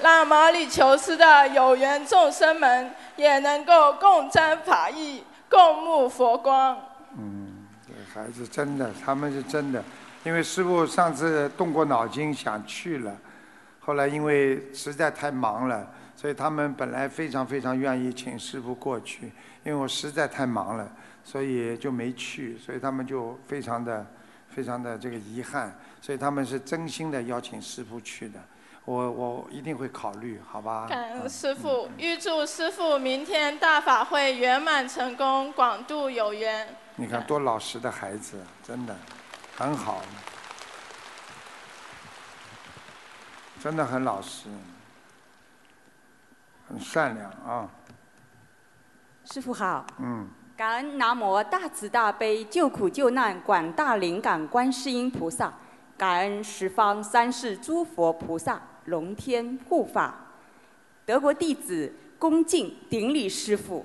[0.02, 6.76] 让毛里求斯的有缘众生们也能够共沾法益，共沐佛光。
[7.16, 7.43] 嗯，
[8.14, 9.82] 孩子真的，他们是真的，
[10.22, 13.12] 因为师傅上次动过脑筋想去了，
[13.80, 15.84] 后来因为实在太忙了，
[16.14, 19.32] 所以他们本来非常非常愿意请师傅过去，
[19.64, 20.88] 因为我实在太忙了，
[21.24, 24.06] 所以就没去，所以他们就非常的
[24.48, 28.38] 非常的这个遗憾，所以他们是真心的邀请师傅去的。
[28.84, 30.86] 我我一定会考虑，好吧？
[30.88, 36.68] 感恩师傅，预祝师傅明天大法会圆满成功，广度有缘。
[36.96, 38.96] 你看多老实的孩子，真的
[39.56, 40.00] 很好，
[43.60, 44.48] 真的很老实，
[46.68, 47.68] 很善良啊。
[49.24, 49.84] 师傅好。
[49.98, 50.28] 嗯。
[50.56, 55.52] 感恩南无大慈大悲救苦救难广大灵感观世音菩萨，
[55.98, 58.62] 感恩十方三世诸佛菩萨。
[58.84, 60.14] 龙天护法，
[61.06, 63.84] 德国弟子恭敬顶礼师父，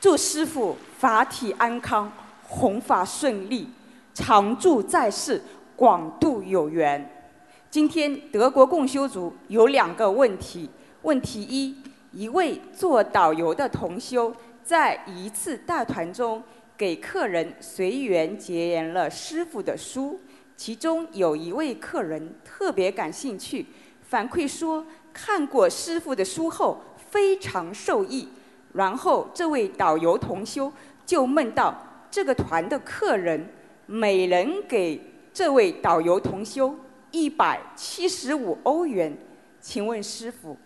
[0.00, 2.10] 祝师父法体安康，
[2.42, 3.68] 弘法顺利，
[4.14, 5.42] 常驻在世，
[5.76, 7.28] 广度有缘。
[7.70, 10.70] 今天德国共修组有两个问题：
[11.02, 11.76] 问题一，
[12.12, 14.34] 一位做导游的同修
[14.64, 16.42] 在一次大团中
[16.78, 20.18] 给客人随缘结缘了师父的书。
[20.56, 23.66] 其中有一位客人特别感兴趣，
[24.08, 26.80] 反馈说看过师傅的书后
[27.10, 28.26] 非常受益。
[28.72, 30.72] 然后这位导游同修
[31.04, 31.74] 就梦到：
[32.10, 33.48] 这个团的客人
[33.86, 35.00] 每人给
[35.32, 36.74] 这位导游同修
[37.10, 39.16] 一百七十五欧元，
[39.60, 40.56] 请问师傅，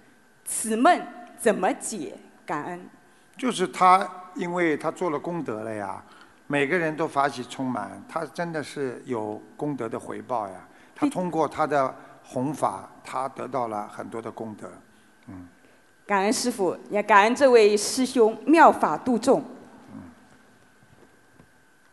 [0.45, 1.01] 此梦
[1.39, 2.15] 怎么解？
[2.45, 2.87] 感恩。
[3.37, 6.03] 就是他，因为他做了功德了呀。
[6.47, 10.69] 每个人都法喜充满，他真的是有功德的回报呀。
[10.95, 11.93] 他通过他的
[12.23, 14.71] 弘法，他得到了很多的功德。
[16.07, 19.43] 感恩师傅，也感恩这位师兄妙法度众。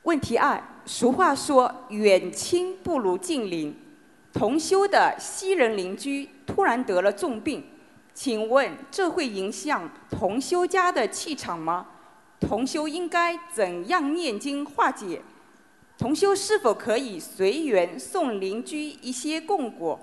[0.03, 3.73] 问题二：俗话说“远亲不如近邻”，
[4.33, 7.63] 同修的西人邻居突然得了重病，
[8.13, 11.85] 请问这会影响同修家的气场吗？
[12.39, 15.21] 同修应该怎样念经化解？
[15.97, 19.97] 同修是否可以随缘送邻居一些供果，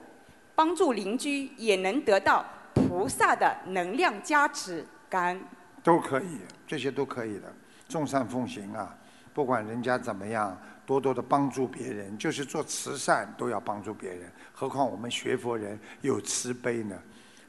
[0.55, 2.47] 帮助邻居也能得到
[2.87, 4.85] 菩萨的能量加持？
[5.09, 5.41] 感恩。
[5.83, 7.51] 都可以，这些都可以的，
[7.89, 8.95] 众善奉行啊！
[9.33, 14.31] 不管人家怎么样，多多的帮助别人，就是做慈善都要帮助别人。
[14.53, 16.99] 何况我们学佛人有慈悲呢？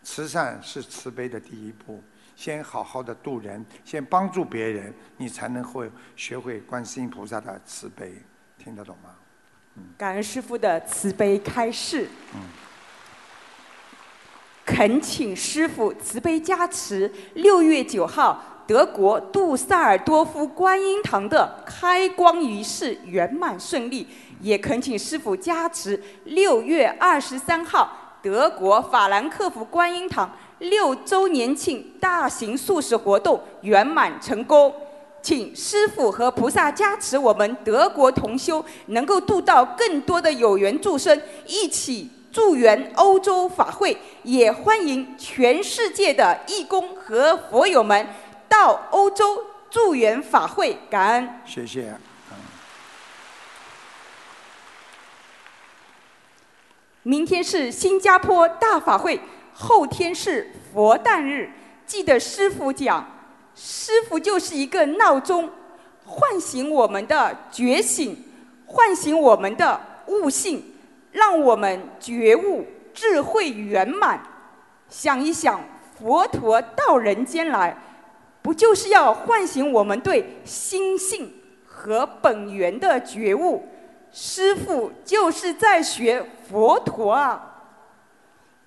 [0.04, 2.02] 慈善是慈悲的第一步。
[2.36, 8.14] 先好好的度人，先帮助别人，你才能会学会观世音菩萨的慈悲，
[8.58, 9.10] 听得懂吗？
[9.98, 12.08] 感恩师父的慈悲开示。
[12.34, 12.40] 嗯。
[14.70, 24.06] 恳请师父慈悲加持，六月九号德国杜塞尔多夫观音堂的开光仪式圆满顺利，
[24.42, 30.32] 也恳请师父加持六月二十三号德国法兰克福观音堂。
[30.60, 34.72] 六周年庆大型素食活动圆满成功，
[35.20, 43.98] 请师父和菩萨加持我们德国同修能够度到更多的有缘众生，一起助缘欧洲法会。
[44.24, 48.08] 也欢迎全世界的义工和佛友们
[48.48, 50.78] 到欧洲助缘法会。
[50.90, 51.30] 感恩。
[51.46, 51.94] 谢谢。
[57.04, 59.20] 明天是新加坡大法会。
[59.54, 61.52] 后天是佛诞日，
[61.86, 63.06] 记得师傅讲，
[63.56, 65.50] 师傅就是一个闹钟，
[66.06, 68.24] 唤醒我们的觉醒，
[68.66, 70.69] 唤醒我们的悟性，
[71.12, 74.22] 让我们觉悟智慧圆满。
[74.88, 75.62] 想一想，
[75.98, 77.78] 佛陀到人间来，
[78.42, 81.34] 不就是要唤醒我们对心性
[81.66, 83.68] 和本源的觉悟？
[84.12, 87.46] 师傅就是在学佛陀啊。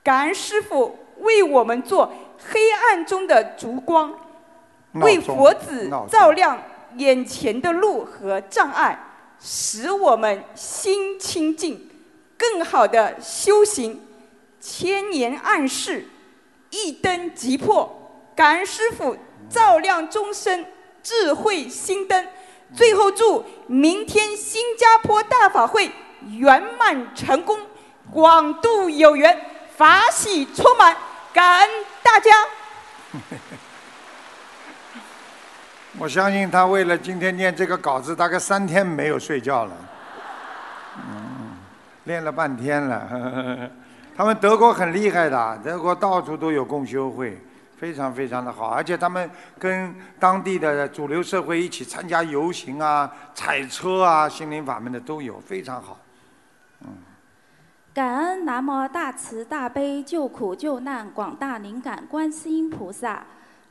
[0.05, 2.13] 感恩师父为我们做
[2.51, 4.15] 黑暗中的烛光，
[4.95, 6.61] 为佛子照亮
[6.97, 8.99] 眼前的路和障碍，
[9.41, 11.89] 使我们心清净，
[12.37, 14.01] 更好的修行。
[14.61, 16.07] 千年暗示，
[16.71, 19.17] 一灯即破，感恩师傅
[19.51, 20.65] 照亮众生
[21.03, 22.29] 智慧心灯。
[22.73, 25.91] 最后祝明天新加坡大法会
[26.29, 27.59] 圆满成功，
[28.13, 29.37] 广度有缘，
[29.77, 30.97] 法喜充满，
[31.33, 31.71] 感恩
[32.03, 32.31] 大家。
[35.99, 39.77] 我相信他为了今天念这个稿子，大概三天没有睡觉了。
[42.05, 43.71] 练了半天了。
[44.17, 47.39] 他们德国很厉害的，德国到处都有共修会，
[47.77, 48.69] 非常非常的好。
[48.69, 55.99] 而且他们跟当地的主流社会一起参加游行啊、踩车啊、心灵法门的都有，非常好。
[56.83, 56.89] 嗯。
[57.95, 63.23] 感恩南无大慈大悲救苦救难广大灵感观世音菩萨。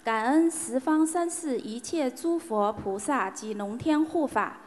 [0.03, 4.57] 感恩十方三世一切诸佛菩萨及龙天护法，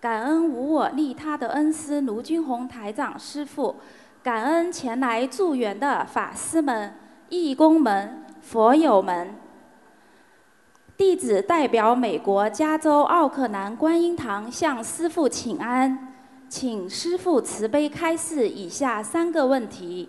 [0.00, 3.76] 感恩无我利他的恩师卢军宏台长师父，
[4.22, 6.94] 感恩前来助缘的法师们、
[7.28, 9.34] 义工们、佛友们。
[10.96, 16.14] 弟子代表美国加州奥克兰观音堂向师父请安，
[16.48, 20.08] 请师父慈悲开示以下三个问题：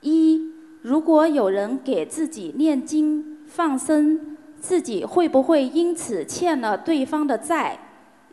[0.00, 7.80] 一、如果有人给自己念经，放生自己会不会因此欠了对方的债？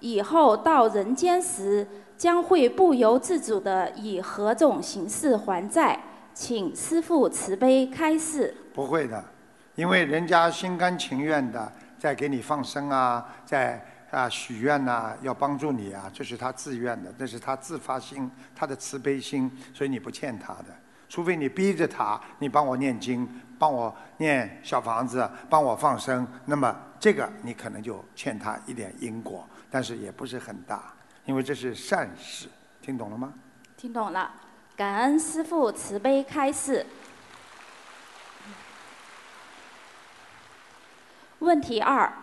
[0.03, 1.87] 以后到人间时
[2.17, 5.97] 将会不由自主的以何种形式还债？
[6.33, 8.53] 请师父慈悲开示。
[8.73, 9.23] 不会的，
[9.75, 13.81] 因为人家心甘情愿的在给你放生啊，在
[14.11, 20.65] 啊许愿呐，要帮助你啊，这是他自愿的，这是他自发心，他的慈悲心，所以你不欠他的。
[21.07, 23.25] 除非你逼着他，你帮我念经，
[23.57, 30.93] 帮我念小房子，帮我放生，那么这个你可能就欠他一点因果，但是也不是很大，
[31.25, 32.47] 因为这是善事，
[32.79, 33.33] 听懂了吗？
[33.75, 34.31] 听懂了，
[34.75, 36.85] 感恩师父慈悲开示。
[41.39, 42.13] 问题二：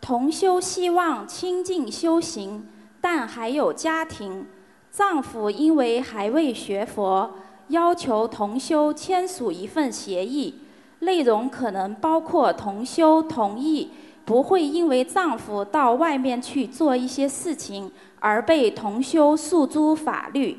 [0.00, 2.66] 同修希望清净修行，
[2.98, 4.46] 但还有家庭，
[4.90, 7.36] 丈夫因为还未学佛。
[7.68, 10.62] 要求同修签署一份协议，
[11.00, 13.90] 内容可能包括同修同意
[14.26, 20.58] 不会因为丈夫到外面去做一些事情而被同修诉诸法律。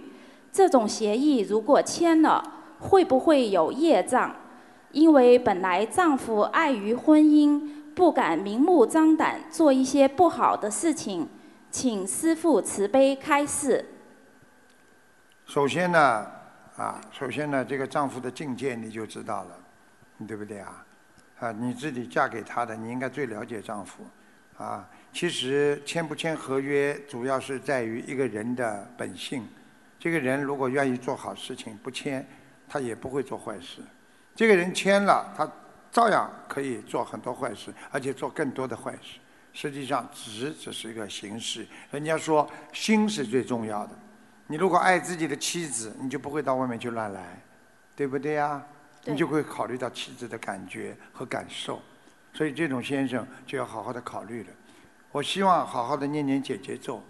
[0.51, 2.43] 这种协议如果签了，
[2.79, 4.35] 会不会有业障？
[4.91, 7.61] 因为本来丈夫碍于婚姻，
[7.93, 11.27] 不敢明目张胆做一些不好的事情，
[11.69, 13.85] 请师父慈悲开示。
[15.45, 16.25] 首先呢。
[16.77, 19.59] 啊，首先呢，这个丈夫的境界你就知道了，
[20.27, 20.85] 对不对啊？
[21.39, 24.03] 啊，你自己嫁给他的，你应该最了解丈夫。
[24.57, 29.47] 啊，其实签不签合约，主要是在于一个人的本性。
[29.99, 32.25] 这个人如果愿意做好事情，不签，
[32.67, 33.81] 他也不会做坏事。
[34.35, 35.47] 这个人签了，他
[35.91, 39.19] 照样可以做很多坏事，而且做更多的坏事。
[39.53, 41.67] 实际上，只只是一个形式。
[41.91, 43.93] 人家说，心是最重要的。
[44.47, 47.39] 你如果爱自己的妻子，你就不会到外面去乱来，
[47.95, 48.63] 对不对呀？
[49.07, 51.81] 你就会考虑到妻子的感觉和感受，
[52.33, 54.49] 所以这种先生就要好好的考虑了。
[55.13, 57.01] 我希望好好的念念姐姐咒，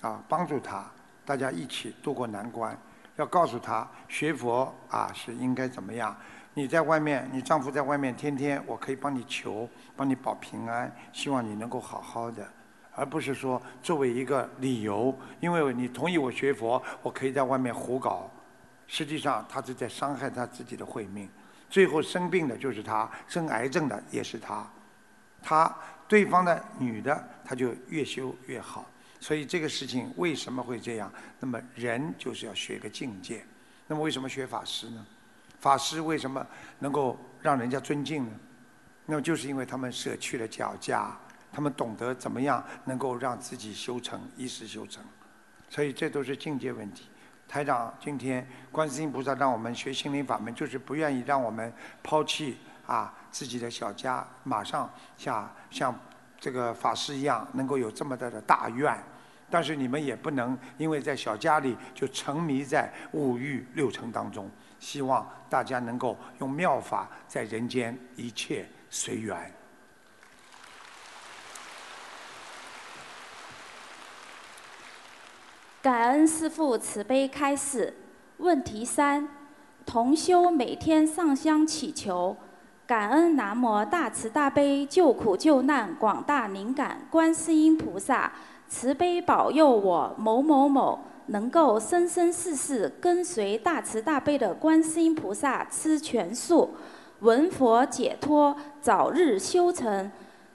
[0.00, 0.90] 啊，帮助他，
[1.26, 2.76] 大家一起度过难关。
[3.16, 6.16] 要告诉他学佛啊是应该怎么样。
[6.54, 12.46] 你在外面，你丈夫在外面，天天我可以帮你求，帮你保平安，希望你能够好好的。
[12.94, 18.30] 而不是说作为一个理由，因为你同意我学佛，我可以在外面胡搞。
[18.86, 21.28] 实际上，他是在伤害他自己的慧命。
[21.72, 24.70] 最后生病的就是他，生癌症的也是他。
[25.42, 25.74] 他
[26.06, 28.84] 对方的女的，他就越修越好。
[29.18, 31.10] 所以这个事情为什么会这样？
[31.40, 33.42] 那么人就是要学个境界。
[33.86, 35.06] 那么为什么学法师呢？
[35.60, 36.46] 法师为什么
[36.78, 38.32] 能够让人家尊敬呢？
[39.06, 41.16] 那么就是因为他们舍去了脚架。
[41.50, 45.02] 他们懂得怎么样能够让自己修成一时修成，
[45.70, 47.08] 所以这都是境界问题。
[47.52, 51.70] 台长今天观世音菩萨让我们学心灵法门，就是不愿意让我们
[52.02, 55.94] 抛弃啊自己的小家，马上像像
[56.40, 58.96] 这个法师一样，能够有这么大的大愿。
[59.50, 64.50] 但是你们也不能因为在小家里就沉迷在五欲六尘当中。
[64.80, 69.38] 希望大家能够用妙法在人间，一切随缘。
[75.82, 77.92] 感恩师父慈悲开示。
[78.36, 79.26] 问题三：
[79.84, 82.36] 同修每天上香祈求，
[82.86, 88.32] 感恩南无大慈大悲救苦救难广大灵感观世音菩萨
[88.68, 96.70] 慈悲保佑我某某某能够生生世世跟随大慈大悲的观世音菩萨吃全素，
[97.18, 100.08] 闻佛解脱，早日修成。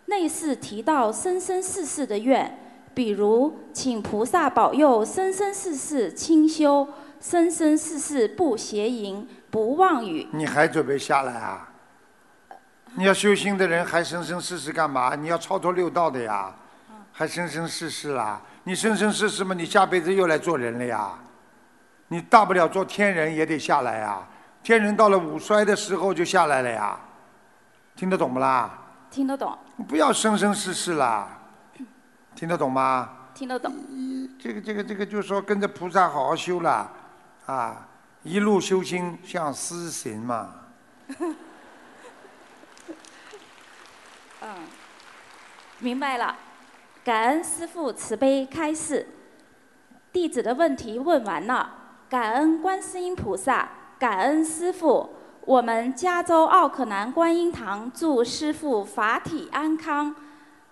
[0.05, 2.57] 类似提到生生世世的愿，
[2.97, 6.87] 比如请菩萨保佑生生世世清修，
[7.19, 10.27] 生生世世不邪淫，不妄语。
[10.31, 11.69] 你还准备下来啊？
[12.95, 15.13] 你要修心的人还生生世世干嘛？
[15.13, 16.51] 你要超脱六道的呀，
[17.11, 18.41] 还生生世世啦？
[18.63, 21.13] 你生生世世嘛，你下辈子又来做人了呀？
[22.07, 24.27] 你大不了做天人也得下来呀。
[24.63, 26.99] 天人到了五衰的时候就下来了呀，
[27.95, 28.75] 听得懂不啦？
[29.11, 29.55] 听得懂。
[29.75, 31.36] 你不要生生世世啦，
[32.37, 33.09] 听得懂吗？
[33.33, 33.73] 听得懂。
[34.37, 36.87] 这个这个这个，就是说跟着菩萨好好修了，
[37.47, 37.87] 啊，
[38.21, 40.51] 一路修心向师行嘛。
[44.39, 44.49] 嗯，
[45.79, 46.35] 明白了。
[47.03, 49.07] 感恩师父慈悲开示，
[50.13, 51.73] 弟子的问题问完了。
[52.07, 53.67] 感恩观世音菩萨，
[53.97, 55.15] 感恩师父。
[55.41, 60.13] 我们加州奥克兰观音堂祝师父法体安康，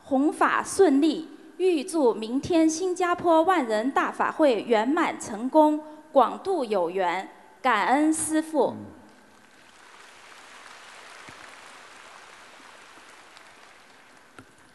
[0.03, 1.35] 弘法顺利。
[1.58, 5.82] 预祝明天新加坡万人大法会圆满成功，
[6.12, 7.30] 广度有缘。
[7.62, 8.76] 感恩师父。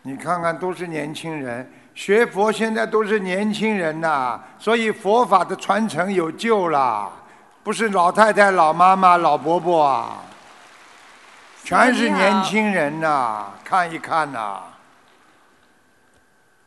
[0.02, 7.12] 你看看，都是年轻人学佛，现在都是年轻人呐，所以佛法的传承有救了，
[7.62, 10.22] 不是老太太、老妈妈、老伯伯啊，
[11.62, 14.62] 全是年轻人呐，看一看呐，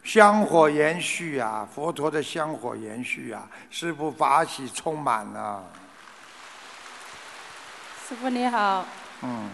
[0.04, 5.64] 香火延续啊，佛陀的香火延续啊，师父法喜充满了。
[8.08, 8.86] 师傅你好。
[9.22, 9.50] 嗯。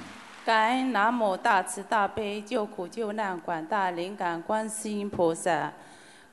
[0.46, 5.72] 感恩南无大慈大悲救苦救难广大灵感观世音菩萨，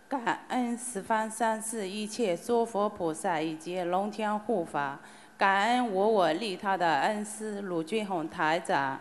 [0.09, 4.99] 感恩十方三世一切诸佛菩萨以及龙天护法，
[5.37, 8.99] 感恩我我利他的恩师鲁俊宏台长，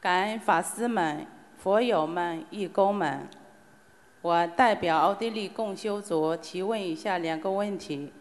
[0.00, 1.26] 感恩法师们、
[1.58, 3.26] 佛友们、义工们。
[4.26, 8.12] 我代表奥地利共修组提问以下两个问题。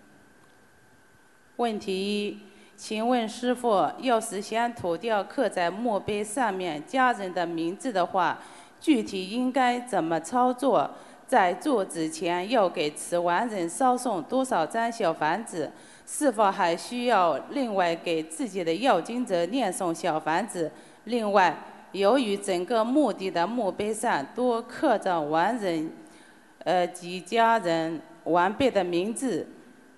[1.56, 2.38] 问题一。
[2.78, 8.38] 请问师傅，要是想涂掉刻在墓碑上面家人的名字的话，
[8.80, 10.92] 具体应该怎么操作？
[11.26, 15.72] 在做之前要给此亡人烧送多少张小房子？
[16.06, 20.72] 是否还需要另外给自己的要经者念诵小房子？
[21.06, 21.58] 另外，
[21.96, 25.90] 由于整个墓地的墓碑上多刻着亡人，
[26.66, 29.48] 呃及家人晚辈的名字。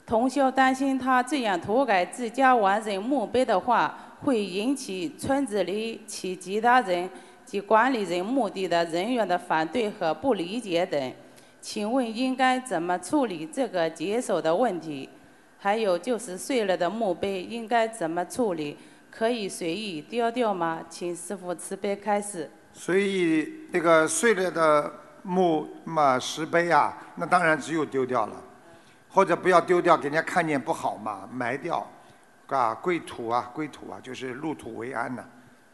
[0.06, 7.10] 同修担心他这样涂改自家亡人墓碑的话，会引起村子里其其他人
[7.44, 11.14] 及管理人墓地的人员的反对和不理解等。
[11.60, 15.10] 请问应该怎么处理这个棘手的问题？
[15.58, 18.78] 还有就是碎了的墓碑应该怎么处理？
[19.18, 20.84] 可以随意丢掉吗？
[20.88, 22.52] 请师傅慈悲开示。
[22.72, 24.94] 随意那个碎了的
[25.24, 28.44] 木嘛石碑啊，那当然只有丢掉了。
[29.10, 31.90] 或者不要丢掉，给人家看见不好嘛，埋掉，
[32.46, 35.24] 啊，归土啊，归土啊，就是入土为安呐，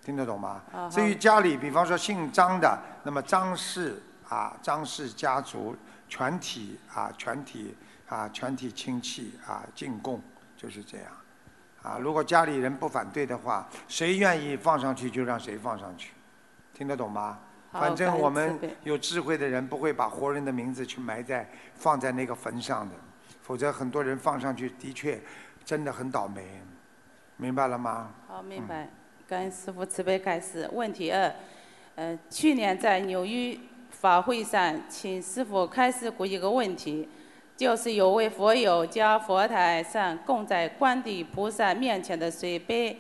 [0.01, 0.61] 听得懂吗？
[0.89, 5.75] 至于家里，比方说姓张的，那么张氏啊，张氏家族
[6.07, 7.75] 全体啊，全体
[8.07, 10.21] 啊，全体亲戚啊，进贡
[10.55, 11.07] 就是这样，
[11.84, 16.13] 啊，如果家里人不反对的话，谁愿意放上去就让谁放上去，
[16.73, 17.38] 听得懂吗？
[17.71, 22.95] 反正我们有智慧的人不会把活人的名字去埋在放在那个坟上的。
[23.41, 25.19] 否则很多人放上去的确
[25.65, 26.45] 真的很倒霉，
[27.36, 28.11] 明白了吗？
[28.27, 28.88] 好，明白。
[29.27, 30.69] 感恩师傅慈悲开示。
[30.71, 31.36] 问题二，
[31.95, 33.57] 呃，去年在纽约
[33.89, 37.09] 法会上，请师傅开示过一个问题，
[37.64, 42.99] 就是有位佛友将佛台上供在观地菩萨面前的水杯，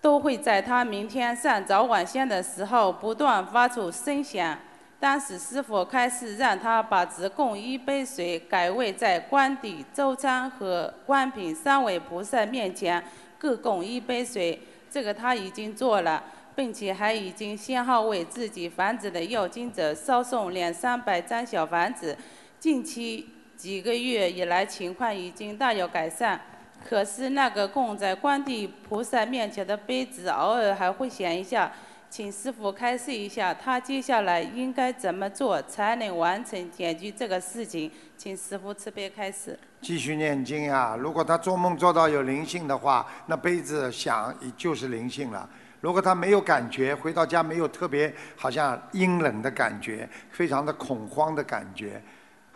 [0.00, 4.58] 都会在他明天上早晚香的时候不断发出声响。
[4.98, 13.00] 当时师傅开始让他把只供一杯水改为在观地、周仓和观品三位菩萨面前
[13.38, 14.60] 各供一杯水，
[14.90, 16.24] 这个他已经做了，
[16.56, 22.18] 并且还已经先后为自己房子的要经者烧送两三百张小房子。
[22.58, 23.24] 近期
[23.58, 26.40] 几个月以来，情况已经大有改善。
[26.88, 31.72] 可是那个供在观地菩萨面前的杯子，偶尔还会响一下。
[32.08, 37.90] 请师傅开示一下，他接下来应该怎么做才能完成解决这个事情？
[38.16, 39.58] 请师傅慈悲开示。
[39.82, 40.96] 继续念经呀！
[40.98, 45.46] 如果他做梦做到有灵性的话，那杯子响就是灵性了。
[45.80, 52.00] 如果他没有感觉，回到家没有特别好像阴冷的感觉，非常的恐慌的感觉，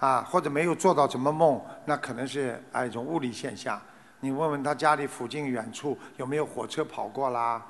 [0.03, 3.80] 啊，或者没有做到什么梦，那可能是啊一种物理现象。
[4.18, 7.64] 你问问他家里附近远处有没有火车跑过啦？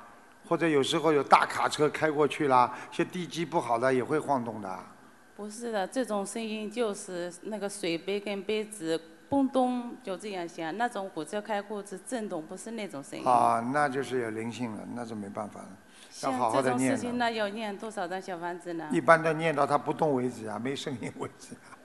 [0.49, 4.79] 或者有时候有大卡车开过去啦，些地基不好的也会晃动的。
[5.37, 13.23] 不是的，这种声音就是那个水杯跟杯子嘣咚就这样响，那种火车开过是震动，不是那种声音。
[13.23, 15.69] 啊，那就是有灵性了，那就没办法了，
[16.23, 16.97] 要像这种事。
[16.97, 18.89] 情那要念多少张小房子呢？
[18.91, 21.77] 一般都念到它不动为止啊，没声音为止啊。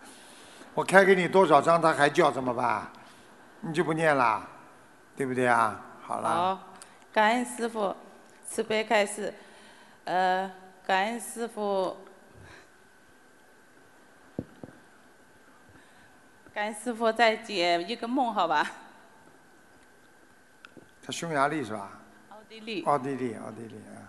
[0.75, 2.87] 我开给你多少张，他还叫怎么办？
[3.61, 4.47] 你就不念啦，
[5.17, 5.81] 对不对啊？
[6.01, 6.29] 好了。
[6.29, 6.61] 好，
[7.13, 7.95] 感恩师傅
[8.47, 9.35] 慈悲开示，
[10.05, 10.49] 呃，
[10.87, 11.97] 感恩师傅，
[16.55, 18.65] 感恩师傅再解一个梦，好吧？
[21.05, 21.91] 他匈牙利是吧？
[22.31, 22.85] 奥地利。
[22.85, 24.07] 奥地利，奥地利啊。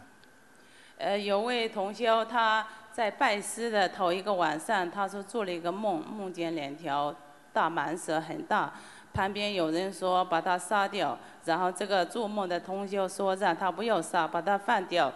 [1.00, 2.68] 呃，有位同修他
[3.00, 7.16] 在拜师的头一个晚上，他说做了一个梦，梦见两条
[7.54, 8.74] 大蟒蛇很大，
[9.14, 15.14] 旁边有人说把它杀掉，然后这个做梦的同修说让他不要杀，把它放掉。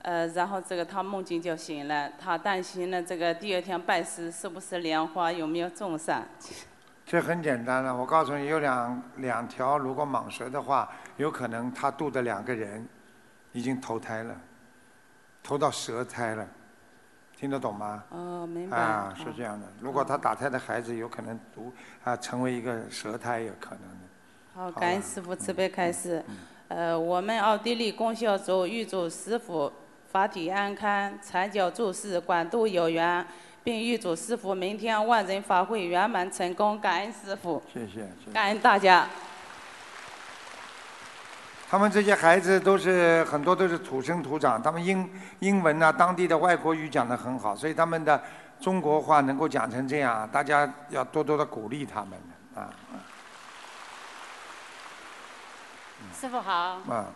[0.00, 6.22] 呃，然后这个他梦境就醒了，他担心了这个第二天拜师是不是莲花有没有种上？
[7.04, 12.88] 这很简单了，我告诉你，有两两条，如果蟒蛇的话，有可能他渡的两个人
[13.52, 14.34] 已经投胎了，
[15.42, 16.48] 投到蛇胎了，
[17.44, 18.02] 听得懂吗？
[18.08, 18.78] 哦，明白。
[18.78, 19.66] 啊，是这样的。
[19.78, 21.70] 如果他打胎的孩子有可能读
[22.02, 24.06] 啊成为一个舌胎，有可能的。
[24.54, 26.24] 好，感恩师傅慈悲开示。
[26.26, 26.36] 嗯
[26.68, 29.70] 呃，我们奥地利供销组预祝师傅
[30.10, 33.24] 法体安康，长久住世，广度有缘，
[33.62, 36.80] 并预祝师傅明天万人法会圆满成功。
[36.80, 37.86] 感恩师傅，谢谢。
[37.86, 39.06] 谢谢感恩大家。
[41.74, 45.10] 他们这些孩子都是很多都是土生土长，他们英
[45.40, 48.22] 英文啊，当地的外国语讲得很好，所以他们的
[48.60, 52.10] 中国话能够讲成这样，大家要多多的鼓励他们
[52.54, 52.70] 的啊
[56.12, 57.06] 师傅好，啊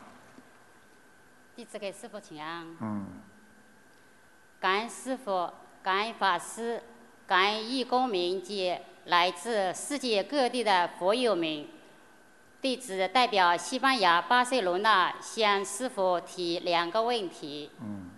[1.54, 2.66] 弟子给师傅请安。
[2.80, 3.06] 嗯，
[4.58, 5.52] 感恩师傅，
[5.84, 6.82] 感恩法师，
[7.28, 11.77] 感恩义工们及来自世界各地的佛友们。
[12.60, 17.70] 弟子代表西班牙巴塞罗那向师傅提两个问题。
[17.80, 18.10] 嗯。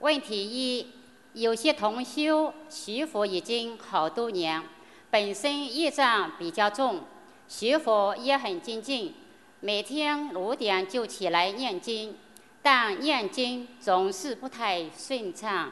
[0.00, 0.92] 问题一：
[1.34, 4.62] 有些同修学佛已经好多年，
[5.10, 7.04] 本身业障比较重，
[7.46, 9.14] 学佛也很精进，
[9.60, 12.16] 每天五点就起来念经，
[12.62, 15.70] 但念经总是不太顺畅，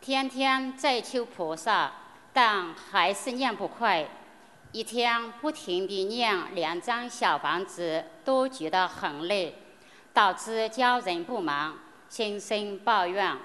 [0.00, 1.92] 天天在求菩萨，
[2.32, 4.08] 但还是念不快。
[4.74, 9.54] 一天不停地念两张小房子，都觉得很累，
[10.12, 11.74] 导致家人不满，
[12.08, 13.36] 心生抱怨，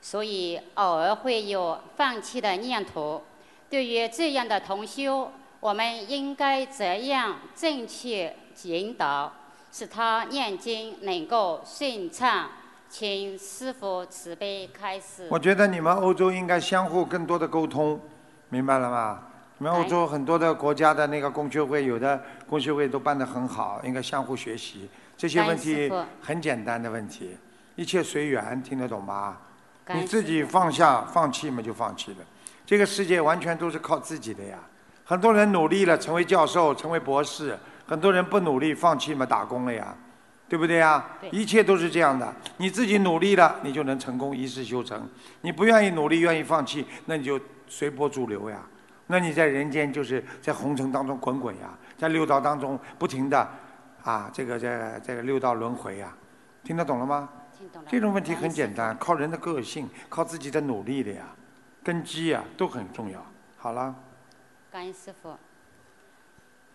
[0.00, 3.22] 所以偶尔会有放弃的念头。
[3.68, 9.30] 对于这样的同修，我们应该怎样正确引导，
[9.70, 12.48] 使他念经能够顺畅？
[12.88, 15.28] 请师父慈悲开示。
[15.30, 18.00] 我觉得你们欧洲应该相互更多的沟通，
[18.48, 19.26] 明白了吗？
[19.60, 24.88] 你们欧洲很多的国家的那个公修会，有的公修会都办得很好，应该相互学习。
[25.18, 25.92] 这些问题
[26.22, 27.36] 很简单的问题，
[27.76, 29.36] 一切随缘，听得懂吗？
[29.92, 32.16] 你自己放下放弃嘛，就放弃了。
[32.64, 34.58] 这个世界完全都是靠自己的呀。
[35.04, 37.52] 很多人努力了，成为教授，成为博士；
[37.86, 39.94] 很多人不努力，放弃嘛，打工了呀，
[40.48, 41.04] 对不对呀？
[41.20, 42.34] 对一切都是这样的。
[42.56, 44.98] 你自己努力了，你就能成功，一世修成；
[45.42, 47.38] 你不愿意努力，愿意放弃，那你就
[47.68, 48.58] 随波逐流呀。
[49.10, 53.46] 那你在人间就是在红尘当中滚滚呀，在六道当中不停的
[54.04, 56.14] 啊，这个这个这个六道轮回呀，
[56.62, 57.28] 听得懂了吗？
[57.58, 57.88] 听懂了。
[57.90, 61.26] 这种问题很简单，靠人的个性，靠自己的努力的呀，
[61.82, 63.20] 根基呀都很重要。
[63.58, 63.94] 好了，
[64.70, 65.36] 感恩师傅。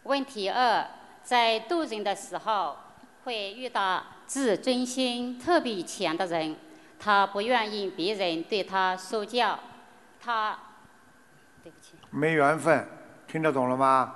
[0.03, 0.85] 问题二，
[1.23, 2.75] 在渡人的时候，
[3.23, 6.55] 会遇到自尊心特别强的人，
[6.99, 9.57] 他不愿意别人对他说教，
[10.21, 10.59] 他，
[12.15, 12.87] 没缘分，
[13.27, 14.13] 听得懂了吗？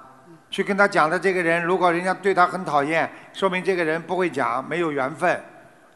[0.49, 5.39] 去跟他讲的这个人，如果人家对他很讨厌，说明这个人不会讲，没有缘分，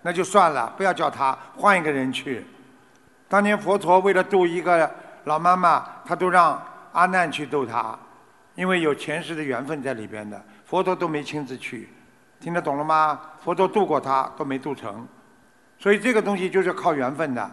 [0.01, 2.45] 那就算了，不要叫他，换一个人去。
[3.29, 4.91] 当年佛陀为了度一个
[5.23, 7.97] 老妈妈，他都让阿难去度她，
[8.53, 11.89] 因为有前世的缘分在里边的，佛陀都没亲自去，
[12.39, 13.19] 听得懂了吗？
[13.43, 15.07] 佛陀度过他都没度成，
[15.79, 17.49] 所以这个东西就是靠缘分的。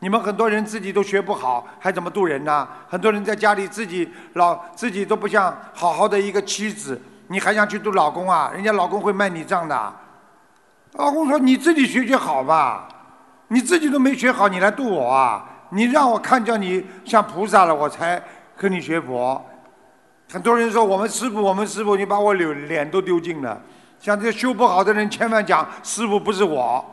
[0.00, 2.68] 你们很多人自己都学不好，还怎么度人呢？
[2.88, 8.50] 很多人在家里自己老自己都不像好好的一个妻子，你还想去度老公啊？
[8.54, 9.92] 人家老公会卖你账的。
[10.92, 12.88] 老公说：“你自己学学好吧，
[13.48, 15.44] 你自己都没学好，你来度我啊？
[15.70, 18.22] 你让我看叫你像菩萨了，我才
[18.56, 19.44] 跟你学佛。”
[20.30, 23.60] 很多人说：“我们师傅，我们师傅，你把我脸脸都丢尽了。”
[24.00, 26.84] 像这修不好的人，千万讲师傅不是我，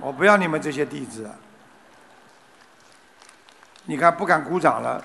[0.00, 1.30] 我不要你们这些弟子。
[3.86, 5.04] 你看不敢鼓掌了，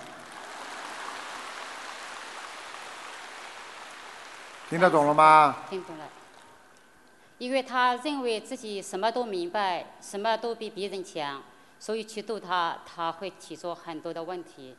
[4.70, 5.58] 听得懂了吗？
[5.70, 6.06] 听懂了。
[7.38, 11.42] 因为他认为自己什么都明白，什么都比别人强，
[11.80, 14.78] 所以去度他，他会提出很多的问题。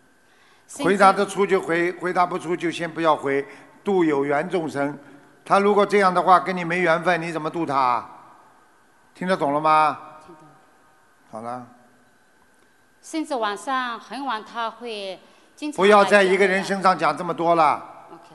[0.79, 3.47] 回答至得出就回，回答不出就先不要回。
[3.83, 4.99] 度有缘众生，
[5.45, 8.07] 他如果这样的话跟你没缘分，你怎么度他？
[9.15, 9.99] 听得懂了吗？
[10.27, 10.45] 听懂。
[11.31, 11.67] 好了，
[13.03, 15.19] 甚至晚上很晚，他会
[15.57, 17.83] 经常不要在一个人身上讲这么多了。
[18.13, 18.35] OK，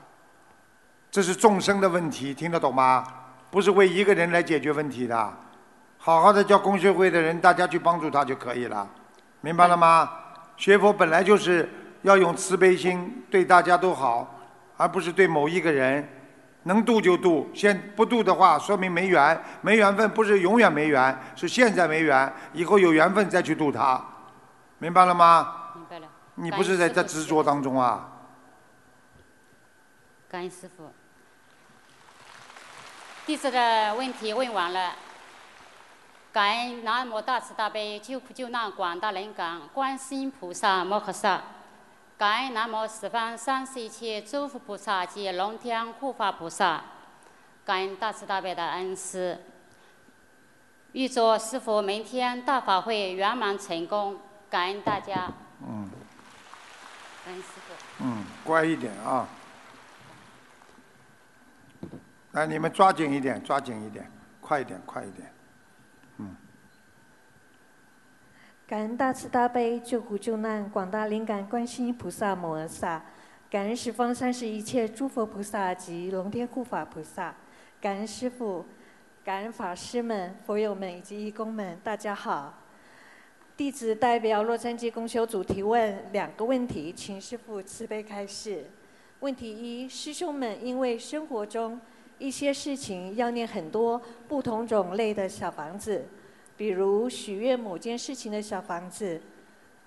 [1.10, 3.04] 这是众生的问题，听得懂吗？
[3.50, 5.32] 不是为一个人来解决问题的。
[5.98, 8.88] 好好的叫工学会的人，大家去帮助他就可以了，
[9.40, 10.10] 明白了吗？
[10.56, 11.68] 学佛本来就是
[12.02, 14.40] 要用慈悲心，对大家都好，
[14.76, 16.06] 而不是对某一个人。
[16.64, 24.04] 能度就度，先不度的话，说明没缘，没缘分不是永远没缘，是现在没缘，以后有缘分再去度他，
[24.78, 25.72] 明白了吗？
[25.74, 26.08] 明白了。
[26.34, 28.12] 你不是在这执着当中啊？
[30.28, 30.92] 感恩师傅。
[33.24, 34.92] 弟子的问题问完了，
[36.32, 41.40] 感恩南无大慈大悲救苦救难广大灵感观世音菩萨摩诃萨，
[42.18, 46.84] 感恩南无十方三世一切诸佛菩萨及龙天护法菩萨，
[47.64, 49.42] 感恩大慈大悲的恩师。
[50.92, 54.20] 预祝师傅明天大法会圆满成功，
[54.56, 55.30] 感恩大家，
[55.60, 55.90] 嗯
[57.26, 57.74] 感恩师傅。
[58.02, 59.28] 嗯，乖一点啊。
[62.32, 65.30] 来，你们抓紧一点，抓紧一点，快一点，快一点。
[66.16, 66.34] 嗯
[68.66, 73.02] 感恩大慈大悲救苦救难广大灵感观世音菩萨摩诃萨，
[73.50, 77.34] 感恩十方三世一切诸佛菩萨及龙天护法菩萨，
[77.78, 78.64] 感恩师父，
[79.22, 82.54] 感恩法师们、佛友们以及义工们，大家好。
[83.56, 88.66] 弟子代表洛杉矶公修组提问两个问题，请师父慈悲开示。
[89.20, 91.80] 问题一：师兄们因为生活中
[92.18, 93.98] 一些事情要念很多
[94.28, 96.04] 不同种类的小房子，
[96.54, 99.18] 比如许愿某件事情的小房子，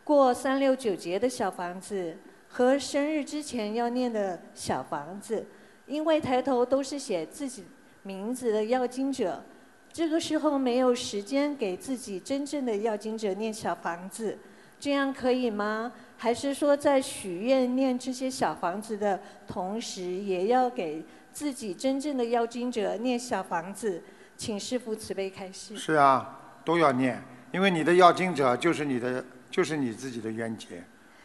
[0.03, 2.17] 过三六九节的小房子
[2.47, 5.45] 和生日之前要念的小房子，
[5.85, 7.65] 因为抬头都是写自己
[8.01, 9.43] 名字的要经者，
[9.91, 14.37] 这个时候没有时间给自己真正的要经者念小房子，
[14.79, 15.91] 这样可以吗？
[16.17, 24.01] 还是说在许愿念这些小房子的同时，也要给自己真正的要经者念小房子？
[24.37, 25.75] 请师父慈悲开示。
[25.75, 27.21] 是啊，都要念，
[27.51, 30.81] 因为你的要经者就是你的，就是你自己的冤结，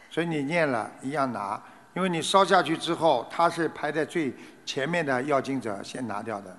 [0.09, 1.61] 所以你念了一样拿，
[1.93, 4.33] 因为你烧下去之后，他是排在最
[4.65, 6.57] 前面的要经者先拿掉的。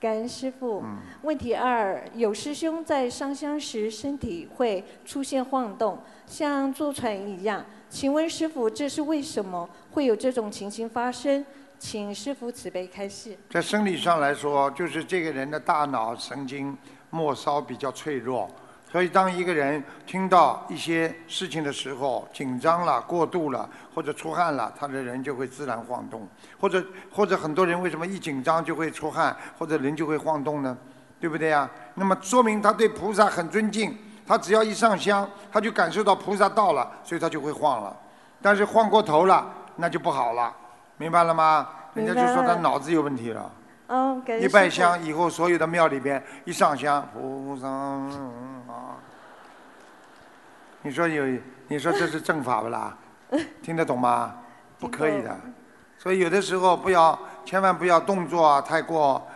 [0.00, 0.80] 感恩师傅。
[0.84, 7.64] 嗯问题二：有师兄在上香时身体会出现晃动，像坐船一样。
[7.90, 11.44] 请问师傅，这是为什么会有这种情形发生？
[11.78, 13.36] 请师傅慈悲开示。
[13.50, 16.76] 在生理上来说，就是这个人的大脑神经
[17.10, 18.50] 末梢比较脆弱，
[18.90, 26.26] 所以当一个人听到一些事情的时候，紧张了、过度了或者出汗了，他的人就会自然晃动，
[26.58, 26.82] 或者
[27.12, 30.76] 或者很多人为什么一紧张就会出汗，或者人就会晃动呢？
[31.20, 31.68] 对不对呀？
[31.94, 33.94] 那么说明他对菩萨很尊敬，
[34.26, 37.94] 他只要一上香，他就感受到菩萨到了，所以他就会晃了。
[38.40, 40.54] 但是晃过头了，那就不好了，
[40.96, 41.68] 明白了吗？
[41.92, 43.50] 人家就说他脑子有问题了。
[43.88, 47.66] 嗯，感恩一拜香以后，所有的庙里边一上香，菩萨
[48.78, 48.96] 啊，
[50.82, 52.96] 你说有，你说这是正法不啦？
[53.62, 54.36] 听得懂吗？
[54.78, 55.36] 不可以的。
[55.98, 59.26] 所以有的时候不要，千万不要动作啊太过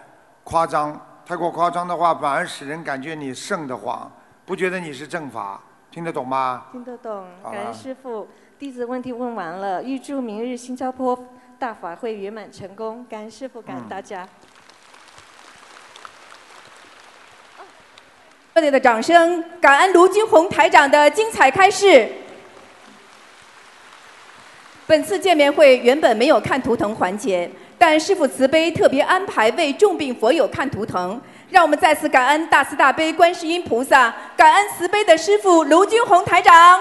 [0.44, 4.10] 夸张，太过夸张的话，反而使人感觉你瘆得慌，
[4.46, 6.66] 不觉得你是正法，听得懂吗？
[6.70, 8.28] 听得懂，感恩师傅。
[8.58, 11.18] 弟子问题问完了，预祝明日新加坡
[11.58, 13.04] 大法会圆满成功。
[13.10, 14.28] 感恩师傅，感恩大家。
[18.54, 22.06] 热烈的掌声，感恩卢军红台长的精彩开示。
[24.86, 36.78] 本次见面会原本没有看图腾环节，但师父慈悲特别安排为重病佛友看图腾，让我们再次感恩大慈大悲观世音菩萨，感恩慈悲的师父卢军红台长。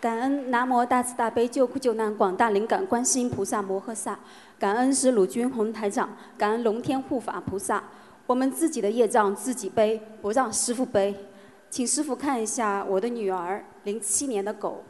[0.00, 4.16] 感恩南无大慈大悲救苦救难广大灵感观世音菩萨摩诃萨，
[4.56, 7.82] 感恩师鲁军红台长，感恩龙天护法菩萨。
[8.24, 11.26] 我们自己的业障自己背，不让师傅背。
[11.68, 14.84] 请师傅看一下我的女儿，零七年的狗。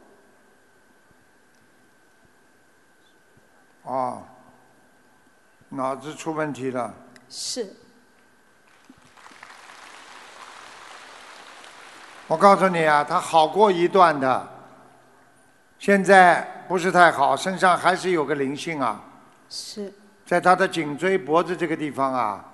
[3.81, 4.21] 哦，
[5.69, 6.93] 脑子出问题了。
[7.27, 7.73] 是，
[12.27, 14.47] 我告诉你啊，他好过一段的，
[15.79, 19.01] 现在不是太好，身上还是有个灵性啊，
[19.49, 19.91] 是
[20.25, 22.45] 在他的颈椎、脖子这个地方啊，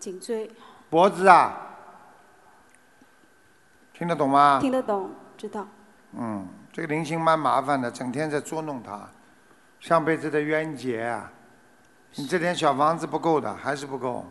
[0.00, 0.50] 颈椎，
[0.90, 1.56] 脖子啊，
[3.94, 4.58] 听得懂吗？
[4.60, 5.66] 听得懂，知道。
[6.12, 9.08] 嗯，这个灵性蛮麻烦的，整天在捉弄他，
[9.78, 11.30] 上辈子的冤结啊！
[12.16, 14.26] 你这点小房子不够的，还是不够。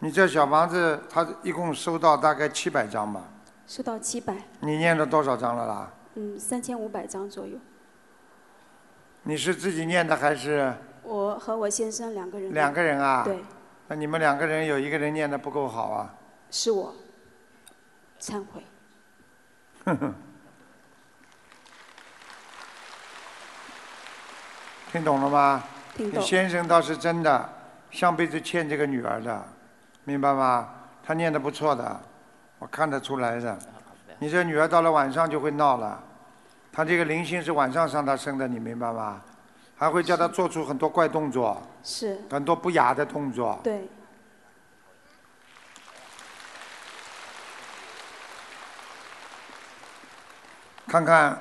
[0.00, 3.22] 你这小房子，他一共收到大概七百张吧？
[3.68, 5.92] 收到七百，你念了多少张了啦？
[6.14, 7.58] 嗯，三千五百张左右。
[9.24, 12.54] 你是自己念的还是我和我先生两个人。
[12.54, 13.22] 两个人啊？
[13.24, 13.44] 对，
[13.88, 16.14] 那你们两个人有一个人念的不够好啊？
[16.50, 16.94] 是我。
[18.18, 18.64] 忏悔。
[24.90, 25.62] 听懂了吗？
[25.94, 27.52] 听懂你先生倒是真的，
[27.90, 29.44] 上辈子欠这个女儿的，
[30.04, 30.70] 明白吗？
[31.04, 32.00] 他念的不错的，
[32.58, 33.58] 我看得出来的。
[34.18, 36.02] 你这女儿到了晚上就会闹了，
[36.72, 39.20] 她这个灵性是晚上上她生的，你明白吗？
[39.76, 42.20] 还会叫她做出很多怪动作，是。
[42.30, 43.60] 很多不雅的动作。
[43.62, 43.88] 对。
[50.88, 51.38] 看看，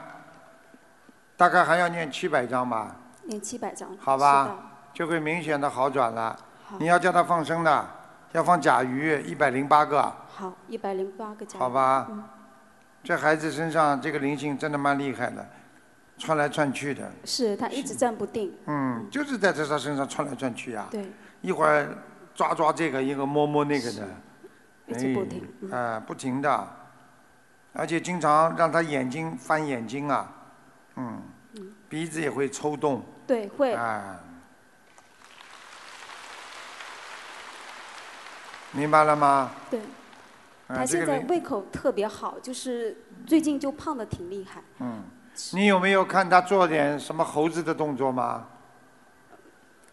[1.35, 2.95] 大概还要念七百章吧。
[3.23, 3.89] 念七百章。
[3.97, 4.55] 好吧，
[4.93, 6.37] 就会明显的好转了。
[6.77, 7.89] 你要叫她放生的，
[8.33, 11.59] 要放甲鱼一百零八个，好，一百零八个甲鱼。
[11.59, 12.23] 好吧嗯。
[13.03, 15.43] 这孩子身上这个灵性真的蛮厉害的，
[16.19, 17.11] 窜来窜去的。
[17.25, 18.53] 是他一直站不定。
[18.67, 20.85] 嗯，就是在这他身上窜来窜去呀。
[20.91, 21.11] 对。
[21.41, 21.89] 一会儿
[22.35, 24.07] 抓抓这个，一会儿摸摸那个的。
[24.85, 26.67] 一直不停哎，啊，不停的，
[27.73, 30.31] 而且经常让他眼睛翻眼睛啊，
[30.97, 31.19] 嗯，
[31.89, 33.03] 鼻子也会抽动。
[33.25, 33.73] 对，会。
[33.73, 34.19] 啊。
[38.71, 39.51] 明白了吗？
[39.71, 39.81] 对。
[40.67, 44.61] 啊他现在胃口特别好，就是最近就胖的挺厉害。
[44.79, 45.03] 嗯，
[45.53, 48.47] 你有没有看他做点什么猴子的动作吗？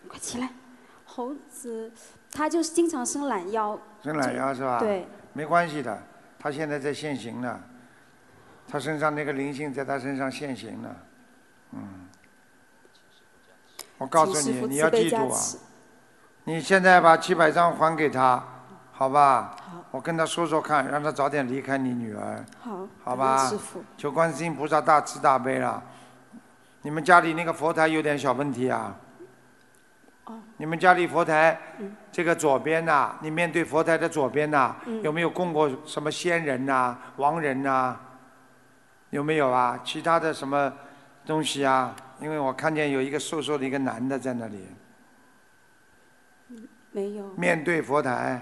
[0.09, 0.51] 快起来，
[1.05, 1.91] 猴子，
[2.33, 3.79] 他就是经常伸懒腰。
[4.03, 4.79] 伸懒腰是吧？
[4.79, 5.07] 对。
[5.33, 6.03] 没关系的，
[6.39, 7.61] 他现在在现行呢，
[8.68, 10.97] 他身上那个灵性在他身上现行呢，
[11.72, 12.09] 嗯。
[13.99, 15.39] 我告诉你，你要记住啊，
[16.45, 18.45] 你现在把七百张还给他，
[18.97, 19.57] 好吧？
[19.59, 19.84] 好。
[19.90, 22.45] 我跟他说说看，让他早点离开你女儿。
[22.61, 22.86] 好。
[23.03, 23.51] 好吧。
[23.99, 25.82] 求观世音菩萨大慈大悲了。
[26.82, 28.95] 你们家里那个佛台有点小问题啊。
[30.26, 30.40] 哦。
[30.57, 37.97] 你们家里佛台，嗯这个左边呐、你面对佛台的左边呐、嗯有没有供过什么仙人呐、亡人呐、
[39.11, 39.78] 有没有啊？
[39.84, 40.72] 其他的什么
[41.26, 41.95] 东西啊？
[42.20, 44.68] 因为我看见有一个瘦瘦的一个男的在那里，
[46.92, 47.26] 没有。
[47.36, 48.40] 面对佛台，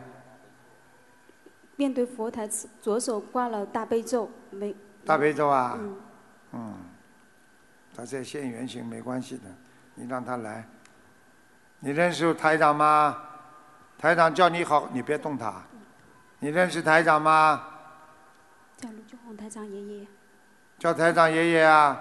[1.83, 2.49] 面对佛台，
[2.81, 4.73] 左手挂了大悲咒，没。
[5.05, 5.77] 大悲咒啊。
[5.77, 6.01] 嗯。
[6.53, 6.77] 嗯，
[7.93, 9.43] 他在现原形没关系的，
[9.97, 10.65] 你让他来。
[11.81, 13.19] 你认识台长吗？
[13.99, 15.61] 台长叫你好，你别动他。
[16.39, 17.67] 你认识台长吗？
[18.77, 20.07] 叫卢俊宏台长爷爷。
[20.79, 22.01] 叫台长爷爷啊。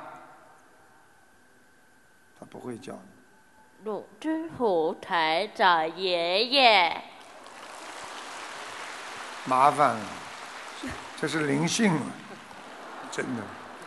[2.40, 3.00] 他不会叫。
[3.84, 7.04] 鲁之虎台长爷爷，
[9.46, 10.02] 麻烦了，
[11.20, 12.02] 这是灵性了，
[13.12, 13.42] 真的。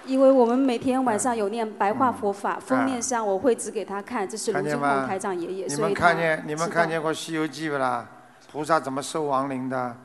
[0.06, 8.06] 因为我们每天晚上有念白话佛法，封面上我会指给他看，这是卢嗯看见吗俊宏台长爷爷，你们看见你们看见过《西游记》不啦？
[8.52, 9.96] 菩萨怎么收亡灵的？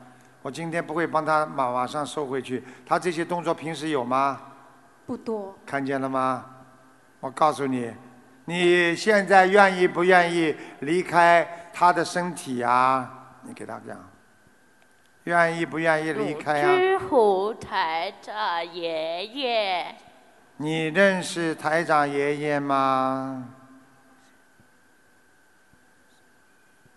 [0.42, 2.64] 我今天不会帮他马马上收回去。
[2.86, 4.40] 他这些动作平时有吗？
[5.06, 5.54] 不多。
[5.66, 6.46] 看见了吗？
[7.20, 7.92] 我告诉你，
[8.46, 13.08] 你现在愿意不愿意离开他的身体啊？
[13.42, 13.96] 你给他讲，
[15.30, 16.76] 愿意不愿意离开啊？
[16.76, 19.94] 之虎台长爷爷，
[20.56, 23.48] 你认识台长爷爷吗？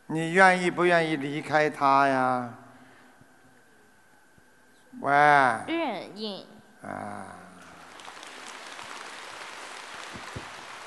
[0.08, 2.50] 你愿意不愿意离开他呀？
[5.00, 6.48] 喂，啊，愿意。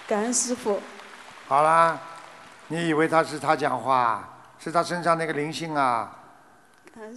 [0.08, 0.82] 感恩师傅。
[1.46, 1.96] 好啦，
[2.66, 4.28] 你以为他是他讲话，
[4.58, 6.12] 是他身上那个灵性啊？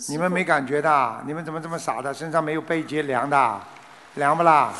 [0.10, 1.22] 你们没感觉的？
[1.26, 2.14] 你们怎么这么傻的？
[2.14, 3.60] 身上没有背节凉的，
[4.16, 4.74] 凉不啦？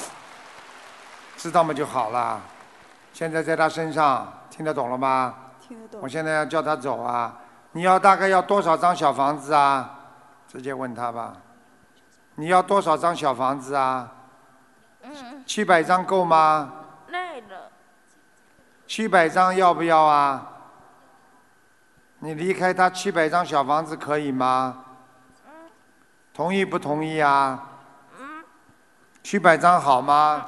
[1.38, 2.42] 知道吗就好了。
[3.14, 5.36] 现在在他身上，听得懂了吗？
[5.62, 6.02] 听得懂。
[6.04, 7.34] 我现在要叫他走啊！
[7.72, 9.90] 你要大概要多少张小房子啊？
[10.48, 11.34] 直接问他吧。
[12.36, 14.12] 你要多少张小房子啊？
[15.04, 16.74] 嗯，七百张够吗？
[17.08, 17.72] 累了。
[18.86, 20.46] 七百张要不要啊？
[22.20, 24.84] 你离开他七百张小房子可以吗？
[26.34, 27.66] 同意不同意啊？
[29.22, 30.46] 七百张好吗？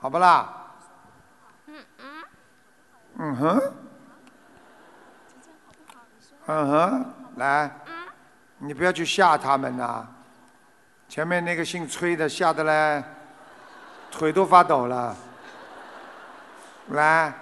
[0.00, 0.56] 好不啦？
[3.18, 3.72] 嗯哼，
[6.46, 7.70] 嗯哼，来，
[8.56, 10.06] 你不要去吓他们呐、
[11.06, 13.04] 前面那个姓崔的吓得嘞，
[14.10, 15.14] 腿都发抖了。
[16.88, 17.34] 来，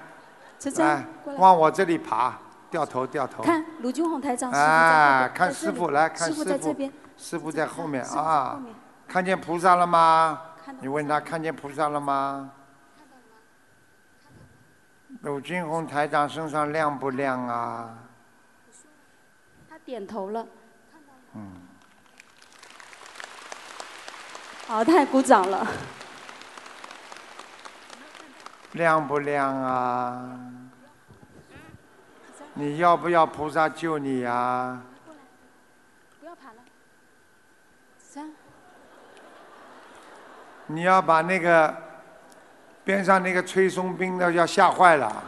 [0.77, 1.05] 来
[1.37, 2.37] 往我这里爬，
[2.71, 3.43] 掉头掉头。
[3.43, 8.61] 看卢军红台长，师傅在后哎，边看师傅来，看师师傅傅在这边，，师傅在后面啊。
[9.07, 10.41] 看见菩萨了吗？
[10.81, 12.51] 你问他看见菩萨了吗？
[15.23, 17.95] 鲁金红台长身上亮不亮啊？
[19.69, 20.47] 他点头了，
[21.35, 21.53] 嗯，
[24.67, 25.67] 好，太鼓掌了。
[28.73, 30.39] 亮不亮啊？
[32.61, 34.83] 你要不要菩萨救你呀、
[36.19, 36.57] 不要爬了，
[37.97, 38.33] 三，
[40.67, 41.73] 你要把那个
[42.83, 45.23] 边上那个吹松兵的要吓坏了。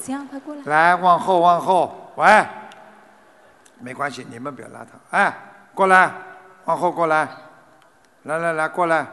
[0.00, 0.62] 这样快过来。
[0.66, 2.46] 来，往后，往后，喂，
[3.80, 5.18] 没关系，你们不要拉他。
[5.18, 5.36] 哎，
[5.74, 6.08] 过来，
[6.66, 7.28] 往后过来，
[8.22, 9.04] 来来来，过来。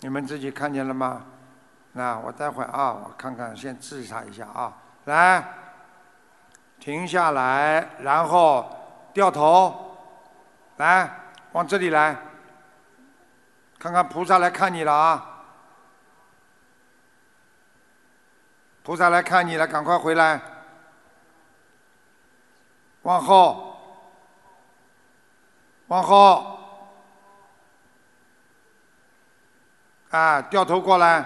[0.00, 1.26] 你们自己看见了吗？
[1.92, 4.72] 那我待会啊，我看看，先治他一下啊。
[5.04, 5.44] 来，
[6.80, 8.66] 停下来，然后
[9.12, 9.98] 掉头，
[10.78, 11.10] 来，
[11.52, 12.16] 往这里来，
[13.78, 15.28] 看看菩萨来看你了啊。
[18.82, 20.40] 菩萨来看你了，赶快回来。
[23.02, 23.76] 往后，
[25.88, 26.58] 往后，
[30.10, 31.24] 啊，掉头过来，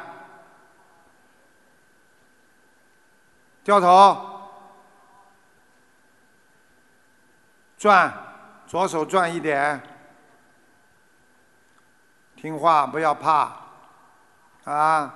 [3.66, 4.48] 掉头，
[7.76, 8.14] 转，
[8.64, 9.82] 左手转一点，
[12.36, 13.56] 听话，不要怕，
[14.62, 15.12] 啊，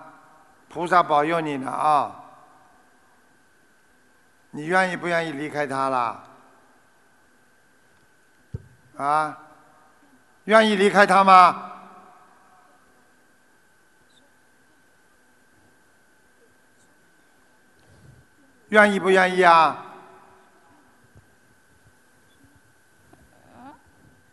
[0.68, 2.16] 菩萨保佑你呢啊。
[4.50, 6.24] 你愿意不愿意离开他啦？
[8.96, 9.38] 啊？
[10.46, 11.69] 愿意离开他吗？
[18.70, 19.76] 愿意不愿意啊？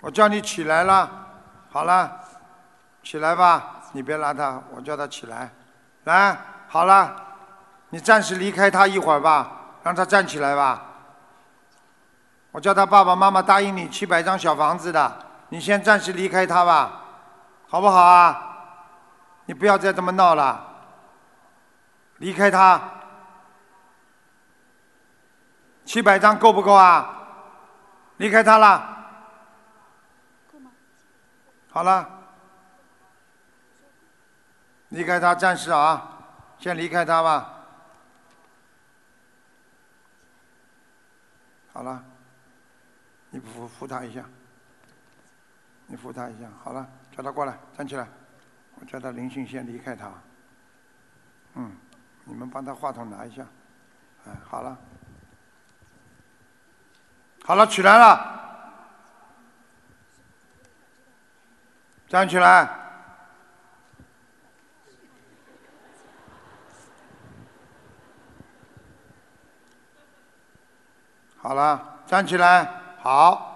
[0.02, 1.10] 我叫你起来了，
[1.70, 2.20] 好了，
[3.04, 5.52] 起来吧，你别拉他，我叫他起来，
[6.06, 7.16] 来，好了，
[7.90, 9.54] 你暂时离开他一会儿吧。
[9.84, 10.84] 让他站起来吧。
[12.52, 15.18] 我叫他爸爸妈妈答应你七百张小房子的，
[15.48, 17.02] 你先暂时离开他吧，
[17.70, 18.38] 好不好啊？
[19.46, 20.62] 你不要再这么闹了，
[22.18, 22.82] 离开他。
[25.88, 27.14] 七百张够不够啊？
[28.18, 28.96] 离开他了。
[31.70, 32.10] 好了，
[34.90, 36.12] 离开他，暂时啊，
[36.60, 37.54] 先离开他吧。
[41.72, 42.04] 好了，
[43.30, 44.26] 你扶扶他一下，
[45.86, 46.50] 你扶他一下。
[46.64, 46.86] 好了，
[47.16, 48.06] 叫他过来，站起来。
[48.76, 50.12] 我叫他灵性先离开他。
[51.54, 51.72] 嗯，
[52.26, 53.46] 你们帮他话筒拿一下。
[54.26, 54.78] 哎，好了，
[57.48, 58.20] 好了，起来了，
[62.10, 62.70] 站起来。
[71.38, 72.70] 好了，站起来，
[73.02, 73.56] 好。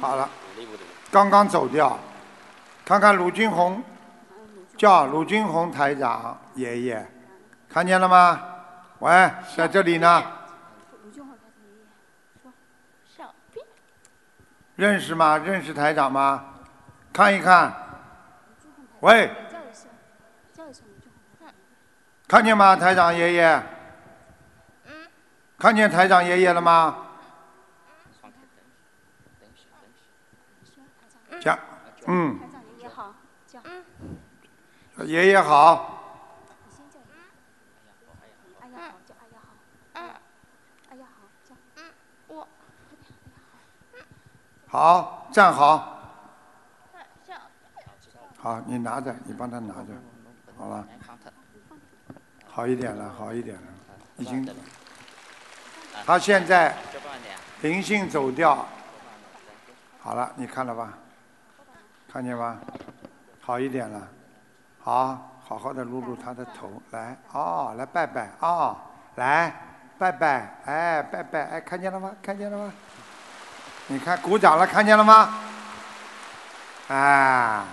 [0.00, 0.28] 好了，
[1.12, 1.96] 刚刚走掉，
[2.84, 3.80] 看看鲁军红，
[4.76, 7.08] 叫鲁军红台长爷爷，
[7.68, 8.57] 看见了吗？
[9.00, 10.24] 喂，在这里呢，
[14.76, 15.38] 认识吗？
[15.38, 16.54] 认识台长吗？
[17.12, 17.72] 看一看，
[19.00, 19.30] 喂，
[22.26, 22.76] 看见吗？
[22.76, 23.62] 台长爷爷，
[25.58, 27.04] 看见台长爷爷了吗？
[31.40, 31.56] 讲，
[32.06, 32.38] 嗯，
[32.76, 33.14] 爷爷好，
[34.94, 36.02] 嗯爷爷好，
[38.60, 39.38] 哎呀好，叫哎呀
[39.94, 40.00] 好，
[40.90, 41.54] 哎呀好，叫
[42.26, 42.48] 我
[44.70, 45.98] 好，站好，
[48.36, 49.88] 好，你拿着，你帮他拿着，
[50.58, 50.86] 好了，
[52.46, 53.62] 好一点了，好一点了，
[54.18, 54.46] 已经，
[56.04, 56.74] 他现在
[57.62, 58.66] 灵性走掉，
[60.00, 60.92] 好了，你看了吧？
[62.12, 62.58] 看见吧？
[63.40, 64.08] 好一点了，
[64.80, 68.76] 好，好好的撸撸他的头，来，哦，来拜拜，哦，
[69.16, 69.50] 来
[69.96, 72.14] 拜拜，哎，拜拜，哎，看见了吗？
[72.22, 72.72] 看见了吗？
[73.90, 75.34] 你看，鼓掌了，看见了吗？
[76.88, 77.66] 啊，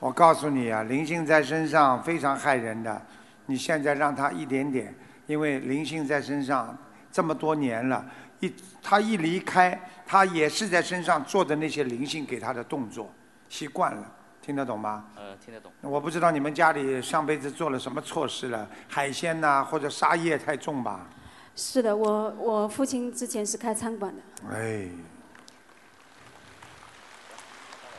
[0.00, 3.00] 我告诉你啊，灵性在身上非常害人的，
[3.46, 4.92] 你现在让他一点点，
[5.26, 6.76] 因为灵性在身上
[7.12, 8.04] 这么多年了，
[8.40, 8.52] 一
[8.82, 13.12] 他一离开，他也是在身上做的那些灵性给他的动作，
[13.48, 14.04] 习惯了，
[14.40, 15.04] 听得懂吗？
[15.14, 15.70] 呃，听得懂。
[15.82, 21.06] 我不知道你们家里上辈子做了什么错事了，海鲜呐、或者杀业太重吧？
[21.54, 24.88] 是的，我我父亲之前是开餐馆的，哎，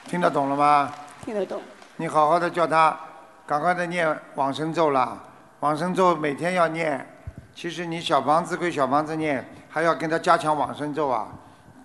[0.06, 0.92] 听得懂了吗？
[1.24, 1.62] 听得懂。
[1.98, 3.00] 你好好的叫他，
[3.46, 5.22] 赶快的念往生咒啦！
[5.60, 7.08] 往生咒每天要念。
[7.54, 11.32] 其实你小房子归小房子念，还要跟他加强往生咒啊。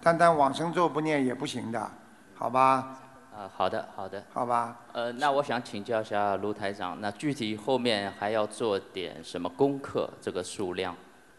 [0.02, 1.90] 单单往生咒不念也不行的，
[2.34, 2.96] 好吧？
[3.36, 4.24] 啊、好的，好的。
[4.32, 4.74] 好吧。
[4.92, 10.10] 呃，那我想请教一下卢台长，那具体后面还要做点什么功课？
[10.22, 10.96] 这个数量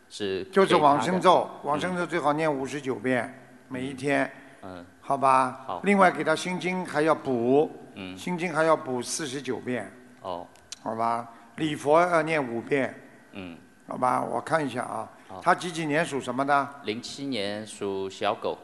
[0.09, 3.31] 是就是往生咒，往生咒最好念五十九遍，
[3.67, 4.29] 每一天，
[4.63, 5.63] 嗯，好吧？
[5.67, 9.91] 好另外给他心经还要补，嗯心经还要补四十九遍，
[10.21, 10.47] 哦，
[10.81, 11.29] 好吧？
[11.57, 12.93] 礼佛要念五遍，
[13.33, 13.55] 嗯，
[13.87, 14.23] 好吧？
[14.23, 16.67] 我看一下啊好，他几几年属什么的？
[16.83, 18.57] 零七年属小狗，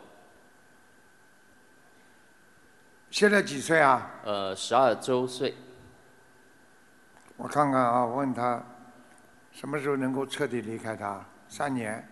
[3.12, 4.10] 现在几岁啊？
[4.24, 5.54] 呃，十二周岁，
[7.38, 8.64] 我看看啊，问他
[9.52, 11.24] 什么时候能够彻底离开他？
[11.48, 12.08] 三年，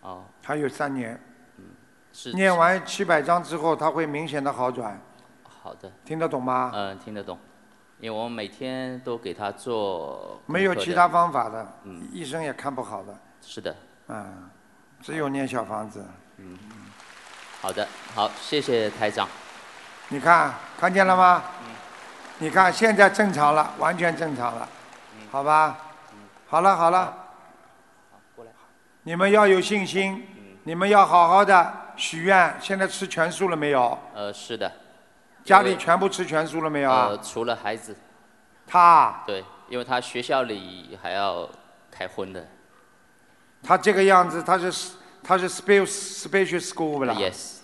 [0.00, 1.18] 哦，还有三年。
[1.58, 1.64] 嗯
[2.12, 2.32] 是。
[2.32, 5.00] 念完七百章之后，他会明显的好转，
[5.42, 6.70] 好的，听得懂吗？
[6.74, 7.38] 嗯、听得懂，
[7.98, 12.08] 因为我们每天都给他做没有其他方法的，嗯。
[12.12, 13.74] 医生也看不好的，是的，
[14.08, 14.48] 嗯，
[15.02, 16.04] 只有念小房子。
[16.36, 16.56] 嗯，
[17.60, 19.26] 好的，好，谢谢台长。
[20.08, 21.42] 你看看见了吗？
[21.64, 21.74] 嗯。
[22.38, 24.68] 你看现在正常了，完全正常了，
[25.14, 25.26] 嗯。
[25.30, 25.78] 好吧？
[26.46, 27.25] 好了好了，
[29.06, 32.56] 你们要有信心，嗯你们要好好的许愿。
[32.60, 33.96] 现在吃全素了没有？
[34.12, 34.70] 呃，是的。
[35.44, 37.16] 家里全部吃全素了没有？
[37.22, 37.96] 除了孩子，
[38.66, 41.48] 他对，因为他学校里还要
[41.88, 42.48] 开荤的。
[43.62, 47.58] 他这个样子，他是他是 special special school 不啦 Yes。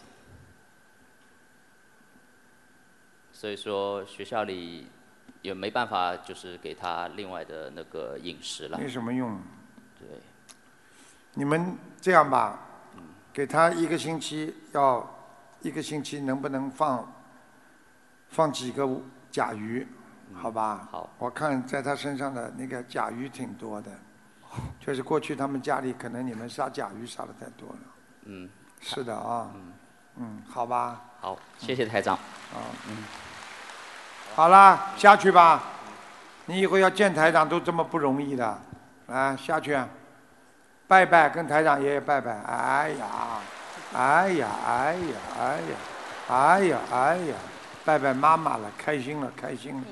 [3.33, 4.87] 所以说学校里
[5.41, 8.79] 也没办法，就是给他另外的那个饮食了。
[8.79, 9.41] 没什么用。
[9.99, 10.07] 对，
[11.35, 12.59] 你们这样吧，
[13.33, 15.09] 给他一个星期要
[15.61, 17.13] 一个星期能不能放
[18.29, 18.89] 放几个
[19.31, 19.87] 甲鱼，
[20.35, 20.89] 好吧？
[20.91, 21.09] 好。
[21.19, 23.91] 我看在他身上的那个甲鱼挺多的，
[24.79, 27.79] 就是过去他们家里可能你们杀甲鱼杀的太多了。
[28.25, 28.49] 嗯。
[28.81, 29.51] 是的啊。
[29.55, 29.73] 嗯。
[30.17, 31.01] 嗯，好吧。
[31.21, 32.15] 好，谢谢台长。
[32.17, 32.61] 啊。
[32.89, 32.97] 嗯。
[34.35, 35.63] 好啦，下去吧。
[36.47, 38.61] 你以后要见台长都这么不容易的，
[39.07, 39.79] 来下去。
[40.93, 42.33] 拜拜，跟台长爷爷拜拜。
[42.43, 43.07] 哎呀，
[43.95, 45.77] 哎呀，哎呀，哎呀，
[46.29, 47.35] 哎呀，哎呀，
[47.83, 49.83] 拜拜妈妈了，开心了，开心了。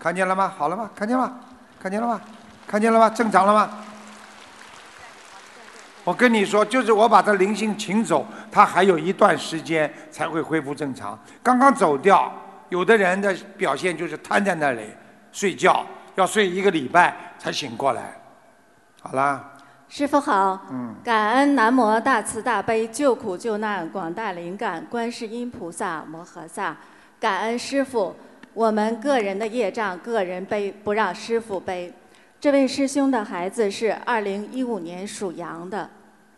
[0.00, 0.50] 看见了吗？
[0.56, 0.88] 好了吗？
[0.96, 1.30] 看见了？
[1.78, 2.18] 看见了吗？
[2.66, 3.10] 看见了吗？
[3.10, 3.68] 正常了吗？
[6.04, 11.18] 我跟你说，就是我把他灵性请走，他还有一段时间才会恢复正常。
[11.42, 12.32] 刚刚走掉，
[12.70, 14.90] 有的人的表现就是瘫在那里
[15.32, 15.84] 睡觉，
[16.14, 18.14] 要睡一个礼拜才醒过来。
[19.02, 19.44] 好啦，
[19.88, 26.76] 师傅好，嗯，感恩南无大慈大悲救苦救难广大灵感观世音菩萨摩诃萨，
[27.20, 28.14] 感恩师傅，
[28.52, 31.94] 我们个人的业障个人背，不让师傅背。
[32.40, 35.88] 这位师兄的孩子是二零一五年属羊的，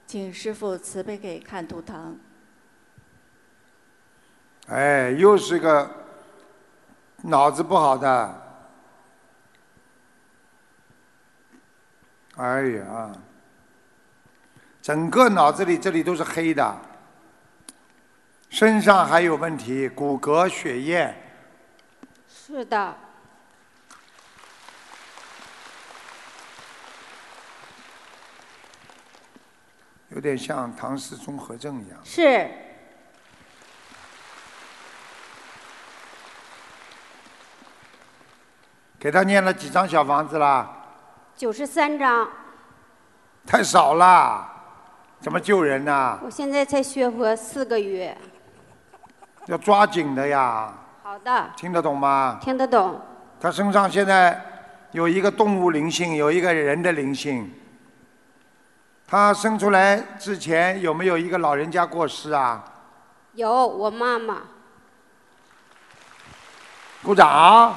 [0.07, 2.19] 请师傅慈悲给看图腾。
[4.69, 5.91] 哎，又是个
[7.23, 8.43] 脑子不好的。
[12.37, 13.11] 哎呀，
[14.89, 16.81] 整个脑子里这里都是黑的，
[18.49, 21.15] 身上还有问题，骨骼、血液，
[22.27, 22.97] 是的，
[30.09, 32.01] 有点像唐氏综合症一样。
[32.03, 32.51] 是。
[38.99, 40.75] 给他念了几张小房子啦？
[41.37, 42.27] 九十三张，
[43.47, 44.55] 太少啦，
[45.21, 48.17] 怎么救人呐、我现在才学佛四个月。
[49.47, 50.73] 要抓紧的呀，
[51.03, 52.39] 好的，听得懂吗？
[52.41, 53.01] 听得懂。
[53.41, 54.41] 他身上现在
[54.93, 57.53] 有一个动物灵性，有一个人的灵性。
[59.07, 62.63] 他生出来之前有没有一个老人家过世啊？
[63.33, 64.39] 有我妈妈，
[67.03, 67.75] 鼓掌。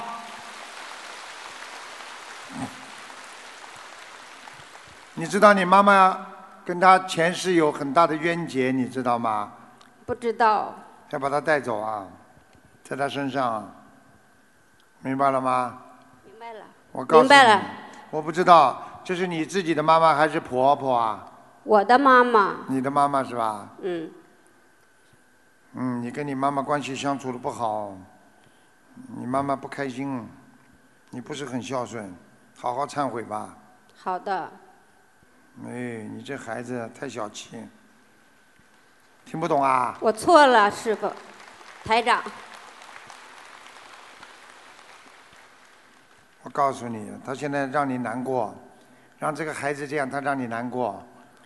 [5.14, 6.26] 你知道你妈妈
[6.64, 9.52] 跟他前世有很大的冤结，你知道吗？
[10.06, 10.74] 不知道，
[11.10, 12.06] 要把他带走啊，
[12.82, 13.64] 在他身上啊，
[15.00, 15.78] 明白了吗？
[16.24, 16.64] 明白了。
[16.92, 17.62] 我告诉你，明白了，
[18.10, 21.26] 我不知道这是你自己的妈妈还是婆婆啊？
[21.64, 23.68] 我的妈妈，你的妈妈是吧？
[23.80, 24.10] 嗯，
[25.74, 27.96] 嗯，你跟你妈妈关系相处的不好，
[29.16, 30.28] 你妈妈不开心，
[31.10, 32.14] 你不是很孝顺，
[32.58, 33.56] 好好忏悔吧。
[33.96, 34.50] 好的，
[35.66, 37.56] 哎，你这孩子太小气，
[39.24, 39.96] 听不懂啊？
[40.00, 41.12] 我错了，师傅，
[41.84, 42.22] 台长，
[46.42, 48.54] 我告诉你，他现在让你难过，
[49.18, 51.02] 让这个孩子这样，他让你难过。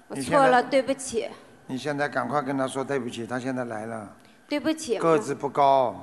[0.09, 1.29] 我错了，对不起，
[1.67, 4.17] 你现在赶快跟他说对不起，他现在来了，
[4.49, 4.99] 对不起。
[4.99, 5.95] 个子不高，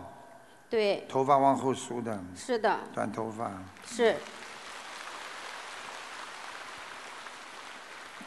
[0.70, 3.50] 对，头发往后梳的，是的，短头发，
[3.88, 4.16] 是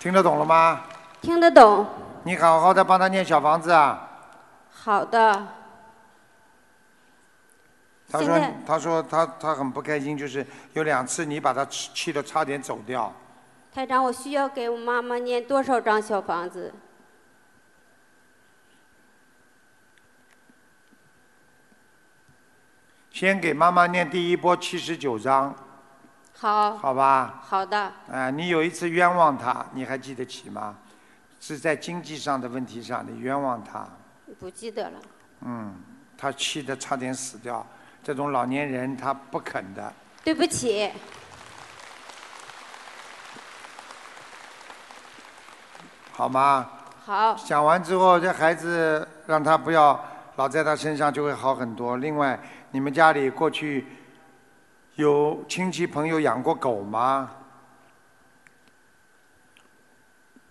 [0.06, 0.82] 听得懂了吗？
[1.20, 1.84] 听得懂。
[2.22, 4.08] 你好好的帮他念小房子啊。
[4.70, 5.48] 好的，
[8.08, 13.12] 他说他说他他很不开心，就是有两次你把他气气得差点走掉。
[13.74, 16.72] 台长，我需要给我妈妈念多少张小房子？
[23.10, 25.52] 先给妈妈念第一波七十九章，
[26.38, 27.40] 好，好吧？
[27.42, 30.76] 好的，啊，你有一次冤枉他，你还记得起吗？
[31.40, 33.88] 是在经济上的问题上，你冤枉他，
[34.38, 34.98] 不记得了。
[35.40, 35.74] 嗯，
[36.18, 37.64] 他气得差点死掉。
[38.02, 39.90] 这种老年人他不肯的，
[40.22, 40.90] 对不起，
[46.12, 46.68] 好吗？
[47.04, 49.98] 好，讲完之后，这孩子让他不要
[50.36, 51.96] 老在他身上，就会好很多。
[51.96, 52.38] 另外，
[52.72, 53.86] 你们家里过去
[54.96, 57.30] 有亲戚朋友养过狗吗？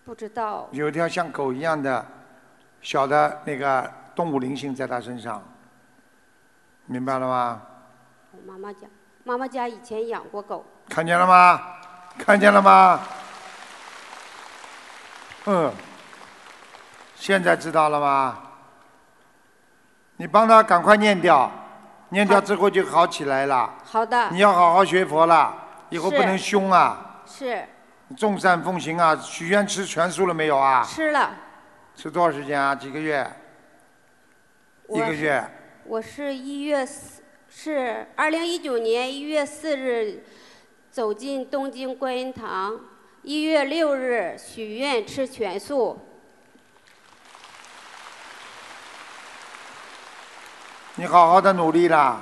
[0.06, 2.06] 不知道，有一条像狗一样的
[2.80, 5.44] 小的那个动物灵性在他身上，
[6.86, 7.62] 明白了吗？
[8.32, 8.88] 我妈妈家，
[9.24, 10.64] 妈妈家以前养过狗。
[10.90, 11.60] 看见了吗？
[12.20, 13.00] 看见了吗？
[15.46, 15.74] 嗯，
[17.16, 18.44] 现在知道了吗？
[20.18, 21.52] 你帮他赶快念掉，
[22.10, 23.74] 念掉之后就好起来了。
[23.84, 25.54] 好的，你要好好学佛了，
[25.90, 27.66] 以后不能凶啊，是
[28.16, 29.16] 众善奉行啊。
[29.16, 30.84] 许愿吃全素了没有啊？
[30.84, 31.36] 吃了。
[31.96, 32.76] 吃多少时间啊？
[32.76, 33.26] 几个月？
[34.90, 35.44] 一个月。
[35.86, 40.24] 我是一月四，是二零一九年一月四日
[40.92, 42.80] 走进东京观音堂，
[43.24, 46.00] 一月六日许愿吃全素。
[50.98, 52.22] 你好好的努力啦，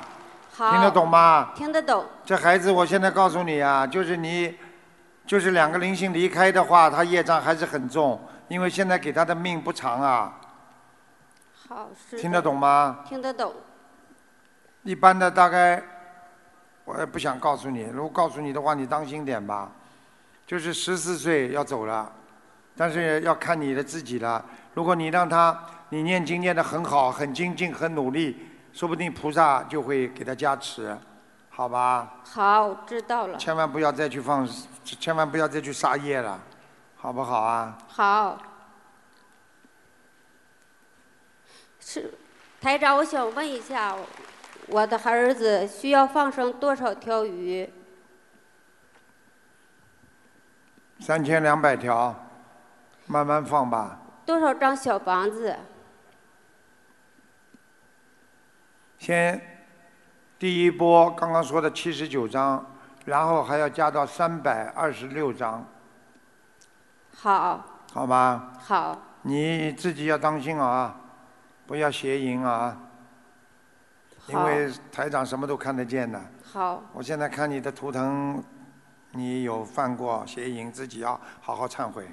[0.51, 1.51] 好，听得懂吗？
[1.55, 2.03] 听得懂。
[2.25, 4.57] 这孩子，我现在告诉你啊，就是你，
[5.27, 10.39] 就是两个灵性离开的话，他业障还是很重，因为现在给他的命不长啊。
[11.69, 13.01] 好，是听得懂吗？
[13.07, 13.53] 听得懂。
[14.81, 15.79] 一般的大概，
[16.85, 19.69] 我也不想告诉你，如果告诉你的话，你当心点吧。
[20.47, 22.11] 就是十四岁要走了，
[22.75, 24.43] 但是要看你的自己了。
[24.73, 25.57] 如果你让他，
[25.89, 30.97] 你念经念得很好，很精进，很努力，说不定菩萨就会给他加持，
[31.49, 32.15] 好吧？
[32.25, 33.37] 好，知道了。
[33.37, 34.47] 千万不要再去放，
[34.83, 36.39] 千万不要再去杀业了，
[36.97, 37.77] 好不好啊？
[37.87, 38.37] 好。
[41.79, 42.11] 是，
[42.59, 43.95] 台长，我想问一下，
[44.67, 47.71] 我的儿子需要放生多少条鱼？
[50.99, 52.15] 三千两百条，
[53.05, 53.99] 慢慢放吧。
[54.25, 55.55] 多少张小房子？
[59.03, 59.37] 先
[60.39, 62.65] 第一波刚刚说的七十九章，
[63.03, 65.67] 然后还要加到三百二十六章，
[67.13, 68.53] 好，好吧？
[68.57, 70.95] 好，你自己要当心啊，
[71.67, 72.77] 不要邪淫啊，
[74.27, 76.21] 因好为台长什么都看得见的。
[76.41, 78.41] 好，我现在看你的图腾，
[79.11, 82.07] 你有犯过邪淫，自己要好好忏悔。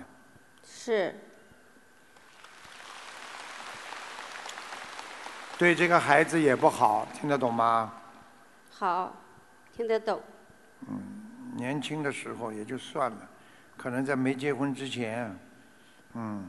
[0.64, 1.14] 是，
[5.60, 7.92] 对这个孩子也不好，听得懂吗？
[8.70, 9.12] 好，
[9.76, 10.18] 听得懂。
[10.88, 10.98] 嗯
[11.54, 13.28] 年轻的时候也就算了，
[13.76, 15.38] 可能在没结婚之前，
[16.14, 16.46] 嗯，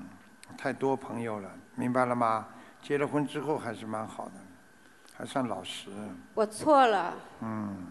[0.58, 2.48] 太多朋友了，明白了吗？
[2.82, 4.32] 结了婚之后还是蛮好的，
[5.18, 5.90] 还算老实。
[6.34, 7.88] 我错了，嗯，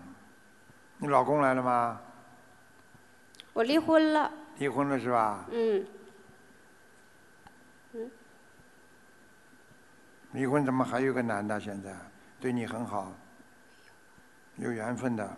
[0.97, 2.01] 你老公来了吗？
[3.53, 4.33] 我离婚了。
[4.57, 5.45] 离婚了是吧？
[5.51, 5.81] 嗯。
[5.81, 5.87] 嗯，
[10.33, 11.59] 离婚怎么还有个男的？
[11.61, 11.95] 现在
[12.41, 13.13] 对你很好，
[14.57, 15.37] 有缘分的。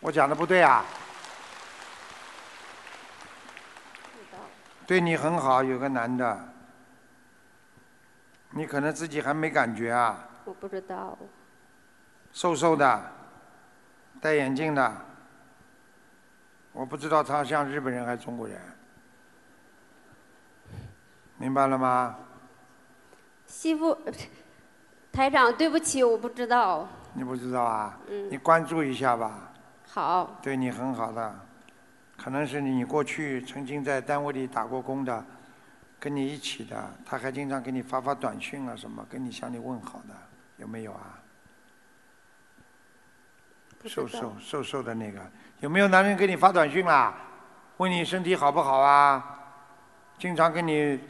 [0.00, 0.84] 我讲的不对啊？
[4.86, 6.48] 对你很好，有个男的，
[8.50, 10.26] 你可能自己还没感觉啊。
[10.44, 11.16] 我不知道。
[12.32, 13.12] 瘦瘦的，
[14.20, 14.96] 戴眼镜的，
[16.72, 18.60] 我不知道他像日本人还是中国人，
[21.40, 22.14] 明白了吗？
[23.46, 23.96] 媳妇，
[25.10, 26.86] 台长，对不起，我不知道。
[27.14, 27.98] 你不知道啊？
[28.10, 29.50] 嗯你关注一下吧，
[29.88, 31.34] 好，对你很好的，
[32.18, 35.24] 可能是你过去曾经在单位里打过工的，
[35.98, 40.14] 跟你一起的，他还经常给你发发短信啊什么，跟你向你问好的，
[40.58, 41.18] 有没有啊？
[43.86, 45.18] 瘦瘦瘦瘦的那个，
[45.60, 47.14] 有没有男人给你发短信啦？
[47.78, 49.38] 问你身体好不好啊？
[50.18, 51.00] 经常跟你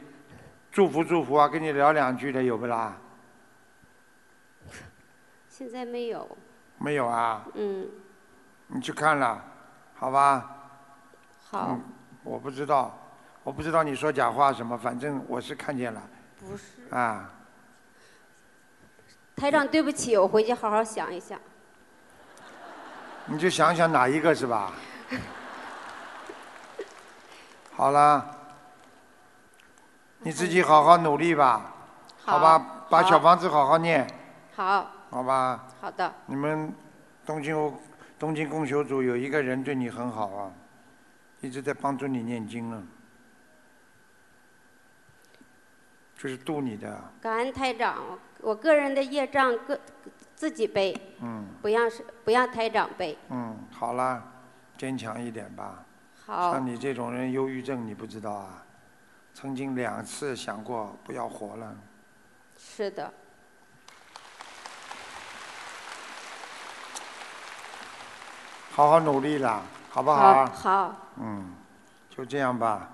[0.71, 2.95] 祝福祝福啊，跟你聊两句的有不啦？
[5.49, 6.37] 现在没有。
[6.77, 7.45] 没有啊？
[7.55, 7.87] 嗯，
[8.67, 9.43] 你去看了，
[9.95, 10.49] 好吧？
[11.49, 11.67] 好。
[11.71, 11.81] 嗯
[12.23, 12.95] 我不知道，
[13.43, 15.99] 我不知道你说假话什么，反正我是看见了。
[16.39, 16.95] 不是。
[16.95, 17.31] 啊，
[19.35, 21.39] 台长，对不起，我回去好好想一想。
[23.25, 24.71] 你就想想哪一个是吧？
[27.73, 28.37] 好了，
[30.23, 31.73] 你自己好好努力吧，
[32.23, 32.85] 好吧？
[32.89, 34.05] 把小房子好好念，
[34.55, 35.67] 好，好吧？
[35.81, 36.13] 好的。
[36.27, 36.71] 你们
[37.25, 37.73] 东京
[38.19, 40.51] 东京供修组有一个人对你很好啊，
[41.39, 42.83] 一直在帮助你念经呢，
[46.15, 47.97] 就是度你的，感恩台长，
[48.41, 49.79] 我个人的业障个
[50.35, 53.17] 自己背，嗯不让是不让台长背。
[53.29, 54.21] 嗯，好啦，
[54.77, 55.83] 坚强一点吧。
[56.27, 58.63] 好像你这种人，忧郁症你不知道啊？
[59.33, 61.75] 曾经两次想过不要活了，
[62.57, 63.11] 是的，
[68.71, 70.45] 好好努力啦，好不好？
[70.45, 71.55] 好，好，嗯，
[72.09, 72.89] 就这样吧，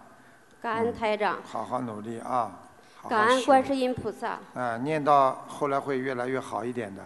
[0.61, 2.51] 感恩台长，好好努力啊。
[2.99, 4.39] 好好感恩观世音菩萨。
[4.55, 7.03] 啊，念到后来会越来越好一点的，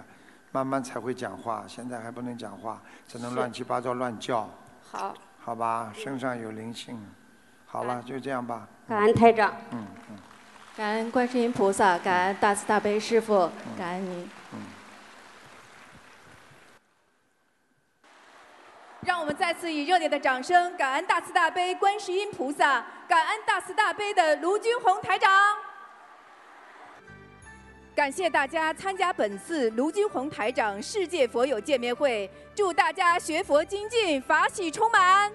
[0.52, 1.66] 慢慢才会讲话。
[1.68, 4.49] 现在还不能讲话，只能乱七八糟乱叫，
[4.90, 5.91] 好，好吧？
[5.94, 6.98] 身上有灵性。
[7.72, 8.68] 好了，就这样吧。
[8.88, 9.53] 感恩台长。
[9.72, 10.18] 嗯嗯
[10.76, 14.30] 感恩观世音菩萨，感恩大慈大悲师父，感恩您。
[14.53, 14.60] 嗯。
[19.02, 25.30] 让我们再次以热烈的掌声，感恩大慈大悲观世音菩萨，感恩大慈大悲的卢军红台长。
[27.93, 35.31] 感谢大家参加本次卢军红台长世界佛友见面会，祝大家学佛精进，法喜充满。